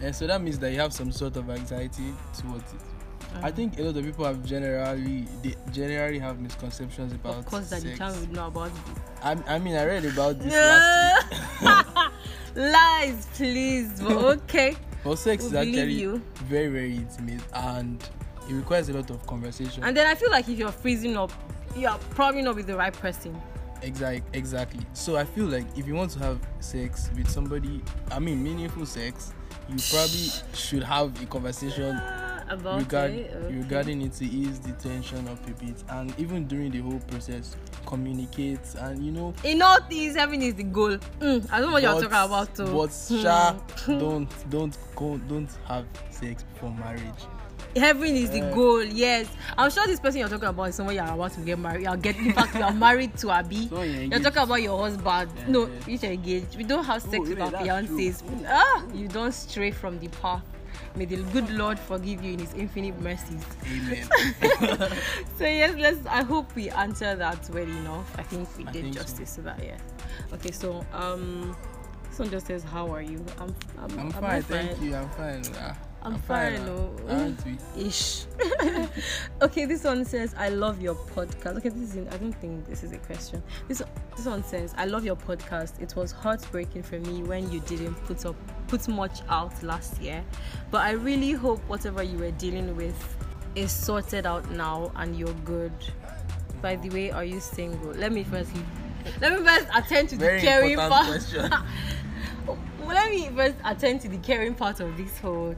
And 0.01 0.15
so 0.15 0.27
that 0.27 0.41
means 0.41 0.59
that 0.59 0.71
you 0.71 0.79
have 0.79 0.91
some 0.93 1.11
sort 1.11 1.37
of 1.37 1.49
anxiety 1.49 2.13
towards 2.37 2.73
it. 2.73 2.79
I 3.41 3.47
um, 3.49 3.53
think 3.53 3.79
a 3.79 3.83
lot 3.83 3.95
of 3.95 4.03
people 4.03 4.25
have 4.25 4.43
generally 4.43 5.25
they 5.41 5.55
generally 5.71 6.19
have 6.19 6.41
misconceptions 6.41 7.13
about 7.13 7.35
of 7.35 7.45
course 7.45 7.69
daddy 7.69 7.87
sex. 7.95 7.97
chan 7.97 8.19
would 8.19 8.31
know 8.33 8.47
about 8.47 8.71
this 8.73 9.03
I, 9.23 9.37
I 9.47 9.59
mean, 9.59 9.75
I 9.75 9.85
read 9.85 10.05
about 10.05 10.39
this 10.39 10.51
last 10.51 12.11
lies 12.55 13.27
please 13.33 14.01
but 14.01 14.17
okay 14.17 14.75
But 15.03 15.15
sex 15.17 15.43
We 15.43 15.47
is 15.49 15.53
actually 15.55 15.93
you. 15.93 16.21
very, 16.45 16.67
very 16.67 16.95
intimate 16.95 17.41
and 17.53 18.03
it 18.49 18.53
requires 18.53 18.89
a 18.89 18.93
lot 18.93 19.09
of 19.09 19.25
conversation. 19.27 19.83
and 19.83 19.95
then 19.95 20.05
i 20.07 20.15
feel 20.15 20.31
like 20.31 20.47
if 20.49 20.57
you're 20.57 20.71
freezing 20.71 21.15
up 21.17 21.31
you're 21.75 21.97
probably 22.11 22.41
not 22.41 22.55
with 22.55 22.67
the 22.67 22.75
right 22.75 22.93
person 22.93 23.39
Exactly, 23.83 24.21
exactly. 24.37 24.85
So 24.93 25.15
I 25.17 25.25
feel 25.25 25.45
like 25.45 25.65
if 25.75 25.87
you 25.87 25.95
want 25.95 26.11
to 26.11 26.19
have 26.19 26.39
sex 26.59 27.09
with 27.17 27.27
somebody, 27.27 27.81
I 28.11 28.19
mean 28.19 28.43
meaningful 28.43 28.85
sex, 28.85 29.33
you 29.67 29.75
probably 29.89 30.29
should 30.53 30.83
have 30.83 31.19
a 31.19 31.25
conversation 31.25 31.97
Ah, 31.99 32.43
about 32.47 32.77
regard, 32.77 33.09
it 33.09 33.33
okay. 33.33 33.55
regarding 33.55 34.03
it 34.03 34.13
to 34.13 34.25
ease 34.25 34.59
the 34.59 34.73
tension 34.73 35.27
of 35.27 35.39
a 35.47 35.53
bit, 35.65 35.83
and 35.89 36.13
even 36.19 36.45
during 36.45 36.69
the 36.69 36.79
whole 36.81 36.99
process, 37.07 37.55
communicate 37.87 38.59
and 38.81 39.03
you 39.03 39.11
know. 39.11 39.33
in 39.43 39.63
all 39.63 39.79
things 39.89 40.15
having 40.15 40.43
is 40.43 40.53
the 40.53 40.63
goal 40.63 40.95
mm, 41.19 41.43
i 41.51 41.59
don't 41.59 41.69
know 41.69 41.73
what 41.73 41.81
you're 41.81 41.91
talking 41.93 42.05
about 42.07 42.53
too 42.55 42.65
But 42.67 42.91
sha, 42.91 43.53
don't 43.87 44.29
don't 44.51 44.77
go 44.95 45.17
don't 45.27 45.49
have 45.67 45.85
sex 46.11 46.43
before 46.43 46.69
marriage. 46.75 47.25
Heaven 47.75 48.15
is 48.15 48.29
the 48.31 48.41
Uh, 48.41 48.53
goal 48.53 48.83
yes. 48.83 49.27
I'm 49.57 49.69
sure 49.71 49.85
this 49.87 49.99
person 49.99 50.19
you're 50.19 50.29
talking 50.29 50.47
about 50.49 50.63
is 50.69 50.75
someone 50.75 50.95
you're 50.95 51.05
about 51.05 51.31
to 51.33 51.41
get 51.41 51.59
married 51.59 51.83
you're 51.83 51.97
getting 51.97 52.27
in 52.27 52.33
fact 52.33 52.55
you're 52.55 52.71
married 52.71 53.15
to 53.17 53.29
abi. 53.31 53.67
So 53.69 53.81
you're 53.83 54.03
you're 54.03 54.19
talking 54.19 54.43
about 54.43 54.61
your 54.61 54.77
husband. 54.79 55.29
Yeah, 55.37 55.45
no 55.47 55.65
yeah. 55.67 55.73
you 55.87 55.97
should 55.97 56.11
engage. 56.11 56.55
We 56.57 56.63
don't 56.63 56.83
have 56.85 57.01
sex 57.01 57.15
Oh, 57.17 57.21
with 57.21 57.37
yeah, 57.37 57.45
our 57.45 57.51
fiancés. 57.51 58.23
ah 58.47 58.83
you 58.93 59.07
don't 59.07 59.33
stray 59.33 59.71
from 59.71 59.99
the 59.99 60.07
path. 60.09 60.43
May 60.95 61.05
the 61.05 61.17
good 61.31 61.49
lord 61.51 61.79
forgive 61.79 62.23
you 62.23 62.33
in 62.33 62.39
his 62.39 62.53
infinite 62.53 62.99
mercies. 63.01 63.45
Amen. 63.65 64.07
so 65.37 65.45
yes 65.45 65.75
let's 65.77 66.05
i 66.07 66.21
hope 66.23 66.53
we 66.55 66.69
answer 66.71 67.15
that 67.15 67.49
well 67.53 67.63
enough. 67.63 68.07
I 68.17 68.23
think 68.23 68.47
we 68.57 68.65
I 68.67 68.71
did 68.71 68.81
think 68.83 68.93
so. 68.95 69.01
justice 69.01 69.35
to 69.35 69.41
that 69.43 69.63
yeah. 69.63 69.77
Okay 70.33 70.51
so 70.51 70.85
um 70.93 71.55
this 72.09 72.19
one 72.19 72.29
just 72.29 72.47
says 72.47 72.63
how 72.63 72.91
are 72.93 73.01
you? 73.01 73.23
I'm 73.39 73.55
i'm, 73.79 73.91
I'm 73.91 73.99
I'm 73.99 74.11
fine, 74.11 74.41
thank 74.43 74.81
you. 74.81 74.95
I'm 74.95 75.09
fine. 75.11 75.43
Ah, 75.55 75.77
I'm 76.03 76.17
fine, 76.19 76.59
ah. 76.61 76.69
oh. 76.69 76.95
Aren't 77.09 77.45
we? 77.45 77.57
ish. 77.77 78.25
okay, 79.41 79.65
this 79.65 79.83
one 79.83 80.03
says, 80.03 80.33
"I 80.37 80.49
love 80.49 80.81
your 80.81 80.95
podcast." 80.95 81.57
Okay, 81.57 81.69
this 81.69 81.95
is. 81.95 82.07
I 82.07 82.17
don't 82.17 82.33
think 82.33 82.65
this 82.65 82.83
is 82.83 82.91
a 82.91 82.97
question. 82.97 83.43
This 83.67 83.83
this 84.15 84.25
one 84.25 84.43
says, 84.43 84.73
"I 84.77 84.85
love 84.85 85.05
your 85.05 85.15
podcast. 85.15 85.79
It 85.79 85.95
was 85.95 86.11
heartbreaking 86.11 86.83
for 86.83 86.99
me 86.99 87.21
when 87.23 87.51
you 87.51 87.59
didn't 87.61 87.95
put 88.05 88.25
up 88.25 88.35
put 88.67 88.87
much 88.87 89.21
out 89.29 89.61
last 89.61 90.01
year, 90.01 90.23
but 90.71 90.81
I 90.81 90.91
really 90.91 91.33
hope 91.33 91.59
whatever 91.67 92.01
you 92.01 92.17
were 92.17 92.31
dealing 92.31 92.75
with 92.75 93.17
is 93.53 93.71
sorted 93.71 94.25
out 94.25 94.49
now 94.51 94.91
and 94.95 95.15
you're 95.15 95.33
good." 95.45 95.73
By 96.61 96.75
the 96.75 96.89
way, 96.89 97.11
are 97.11 97.25
you 97.25 97.39
single? 97.39 97.91
Let 97.91 98.11
me 98.11 98.23
first 98.23 98.51
let 99.19 99.37
me 99.37 99.45
first 99.45 99.67
attend 99.75 100.09
to 100.09 100.17
the 100.17 100.39
caring 100.39 100.77
part. 100.77 101.25
well, 102.45 102.57
let 102.87 103.09
me 103.09 103.29
first 103.35 103.55
attend 103.65 104.01
to 104.01 104.09
the 104.09 104.17
caring 104.17 104.53
part 104.53 104.79
of 104.79 104.95
this 104.97 105.17
whole 105.19 105.55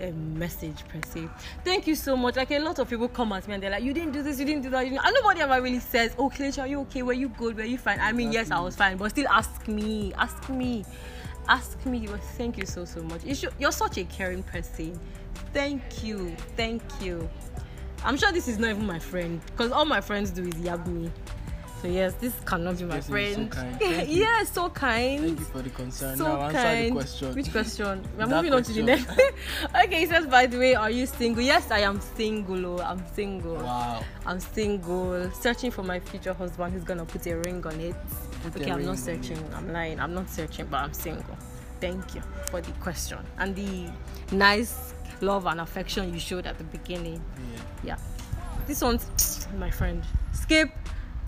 a 0.00 0.12
message 0.12 0.84
per 0.88 1.00
se. 1.06 1.28
Thank 1.64 1.86
you 1.86 1.94
so 1.94 2.16
much. 2.16 2.36
Like 2.36 2.50
a 2.50 2.58
lot 2.58 2.78
of 2.78 2.88
people 2.88 3.08
come 3.08 3.32
at 3.32 3.46
me 3.46 3.54
and 3.54 3.62
they're 3.62 3.70
like, 3.70 3.82
"You 3.82 3.92
didn't 3.92 4.12
do 4.12 4.22
this, 4.22 4.38
you 4.38 4.46
didn't 4.46 4.62
do 4.62 4.70
that." 4.70 4.84
You 4.84 4.90
didn't. 4.90 5.04
And 5.06 5.14
nobody 5.14 5.40
ever 5.40 5.60
really 5.60 5.80
says, 5.80 6.14
"Oh, 6.18 6.30
Kelechi, 6.30 6.62
are 6.62 6.66
you 6.66 6.80
okay? 6.80 7.02
Were 7.02 7.12
you 7.12 7.28
good? 7.28 7.56
Were 7.56 7.64
you 7.64 7.78
fine?" 7.78 7.98
I 8.00 8.12
mean, 8.12 8.32
yes, 8.32 8.50
I 8.50 8.60
was 8.60 8.76
fine, 8.76 8.96
but 8.96 9.10
still, 9.10 9.28
ask 9.28 9.68
me, 9.68 10.12
ask 10.14 10.48
me, 10.48 10.84
ask 11.48 11.84
me. 11.86 12.06
But 12.06 12.22
thank 12.38 12.58
you 12.58 12.66
so 12.66 12.84
so 12.84 13.02
much. 13.02 13.22
You're 13.58 13.72
such 13.72 13.98
a 13.98 14.04
caring 14.04 14.42
person. 14.42 14.98
Thank 15.52 16.04
you, 16.04 16.34
thank 16.56 16.82
you. 17.00 17.28
I'm 18.04 18.16
sure 18.16 18.32
this 18.32 18.48
is 18.48 18.58
not 18.58 18.70
even 18.70 18.86
my 18.86 18.98
friend 18.98 19.40
because 19.46 19.72
all 19.72 19.84
my 19.84 20.00
friends 20.00 20.30
do 20.30 20.42
is 20.42 20.54
yab 20.54 20.86
me. 20.86 21.10
So 21.80 21.88
yes, 21.88 22.12
this 22.14 22.34
cannot 22.44 22.76
be 22.76 22.84
my 22.84 23.00
so 23.00 23.10
friend. 23.10 23.52
Thank 23.80 24.10
yeah, 24.10 24.44
so 24.44 24.68
kind. 24.68 25.20
Thank 25.20 25.38
you 25.38 25.44
for 25.46 25.62
the 25.62 25.70
concern. 25.70 26.18
So 26.18 26.24
now 26.24 26.42
answer 26.42 26.58
kind. 26.58 26.86
the 26.86 26.92
question. 26.92 27.34
Which 27.34 27.50
question? 27.50 28.08
We're 28.18 28.26
moving 28.26 28.52
on 28.52 28.62
to 28.64 28.72
the 28.72 28.82
next. 28.82 29.08
okay, 29.84 30.00
he 30.00 30.06
says, 30.06 30.26
by 30.26 30.44
the 30.44 30.58
way, 30.58 30.74
are 30.74 30.90
you 30.90 31.06
single? 31.06 31.42
Yes, 31.42 31.70
I 31.70 31.80
am 31.80 31.98
single. 32.00 32.66
Oh, 32.66 32.82
I'm 32.82 33.02
single. 33.14 33.56
Wow. 33.56 34.04
I'm 34.26 34.40
single. 34.40 35.30
Searching 35.32 35.70
for 35.70 35.82
my 35.82 36.00
future 36.00 36.34
husband 36.34 36.74
who's 36.74 36.84
gonna 36.84 37.06
put 37.06 37.26
a 37.26 37.38
ring 37.38 37.64
on 37.66 37.80
it. 37.80 37.96
Put 38.42 38.60
okay, 38.60 38.72
I'm 38.72 38.84
not 38.84 38.98
searching. 38.98 39.42
I'm 39.54 39.72
lying. 39.72 40.00
I'm 40.00 40.12
not 40.12 40.28
searching, 40.28 40.66
but 40.66 40.78
I'm 40.78 40.92
single. 40.92 41.36
Thank 41.80 42.14
you 42.14 42.22
for 42.50 42.60
the 42.60 42.72
question 42.72 43.18
and 43.38 43.56
the 43.56 43.88
nice 44.32 44.92
love 45.22 45.46
and 45.46 45.62
affection 45.62 46.12
you 46.12 46.20
showed 46.20 46.46
at 46.46 46.58
the 46.58 46.64
beginning. 46.64 47.22
Yeah. 47.54 47.96
Yeah. 47.96 47.96
This 48.66 48.82
one's 48.82 49.46
my 49.58 49.70
friend. 49.70 50.04
Skip. 50.32 50.70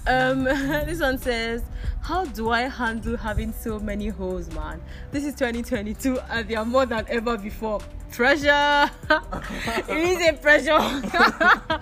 Um, 0.06 0.44
this 0.44 1.00
one 1.00 1.18
says, 1.18 1.62
How 2.00 2.24
do 2.24 2.50
I 2.50 2.62
handle 2.62 3.16
having 3.16 3.52
so 3.52 3.78
many 3.78 4.08
holes, 4.08 4.50
man? 4.54 4.80
This 5.10 5.24
is 5.24 5.34
2022 5.34 6.18
and 6.30 6.48
they 6.48 6.56
are 6.56 6.64
more 6.64 6.86
than 6.86 7.06
ever 7.08 7.36
before. 7.36 7.80
Pressure! 8.10 8.90
it 9.10 9.88
is 9.88 10.28
a 10.28 10.32
pressure. 10.34 11.80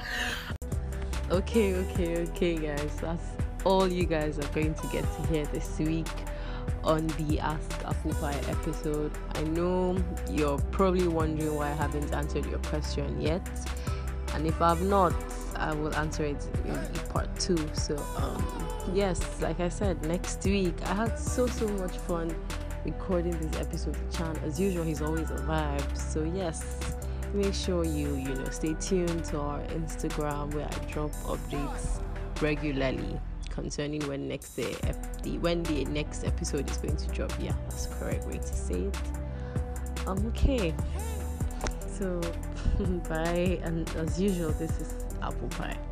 okay, 1.30 1.74
okay, 1.74 2.18
okay, 2.22 2.56
guys. 2.56 2.96
That's 3.00 3.24
all 3.64 3.88
you 3.88 4.04
guys 4.04 4.38
are 4.38 4.48
going 4.48 4.74
to 4.74 4.86
get 4.88 5.04
to 5.16 5.26
hear 5.28 5.46
this 5.46 5.78
week 5.78 6.06
on 6.84 7.06
the 7.08 7.40
Ask 7.40 7.82
Pie 7.82 8.40
episode. 8.48 9.12
I 9.34 9.42
know 9.42 9.96
you're 10.30 10.58
probably 10.70 11.08
wondering 11.08 11.54
why 11.56 11.70
I 11.70 11.74
haven't 11.74 12.12
answered 12.14 12.46
your 12.46 12.60
question 12.60 13.20
yet 13.20 13.46
and 14.34 14.46
if 14.46 14.60
I've 14.62 14.82
not, 14.82 15.14
I 15.60 15.74
will 15.74 15.94
answer 15.94 16.24
it 16.24 16.46
in 16.64 16.76
part 17.10 17.28
two. 17.38 17.58
So, 17.74 17.96
um, 18.16 18.44
yes, 18.94 19.20
like 19.40 19.60
I 19.60 19.68
said, 19.68 20.02
next 20.06 20.42
week 20.44 20.74
I 20.86 20.94
had 20.94 21.18
so 21.18 21.46
so 21.46 21.68
much 21.68 21.96
fun 21.98 22.34
recording 22.84 23.38
this 23.38 23.60
episode 23.60 23.96
with 23.96 24.16
Chan. 24.16 24.38
As 24.44 24.58
usual, 24.58 24.84
he's 24.84 25.02
always 25.02 25.30
a 25.30 25.36
vibe. 25.36 25.96
So 25.96 26.24
yes, 26.24 26.92
make 27.34 27.54
sure 27.54 27.84
you 27.84 28.14
you 28.16 28.34
know 28.34 28.48
stay 28.50 28.74
tuned 28.80 29.24
to 29.26 29.40
our 29.40 29.60
Instagram 29.78 30.54
where 30.54 30.66
I 30.66 30.92
drop 30.92 31.12
updates 31.26 32.00
regularly 32.40 33.20
concerning 33.50 34.00
when 34.08 34.28
next 34.28 34.56
the, 34.56 34.64
when 35.40 35.62
the 35.64 35.84
next 35.86 36.24
episode 36.24 36.70
is 36.70 36.78
going 36.78 36.96
to 36.96 37.06
drop. 37.08 37.32
Yeah, 37.40 37.52
that's 37.68 37.86
the 37.86 37.94
correct 37.96 38.26
way 38.26 38.38
to 38.38 38.54
say 38.54 38.82
it. 38.84 38.96
Um, 40.06 40.26
okay. 40.28 40.74
So, 41.86 42.20
bye. 43.08 43.60
And 43.62 43.88
as 43.96 44.20
usual, 44.20 44.52
this 44.52 44.70
is 44.80 44.99
Apple 45.22 45.48
Pie. 45.48 45.89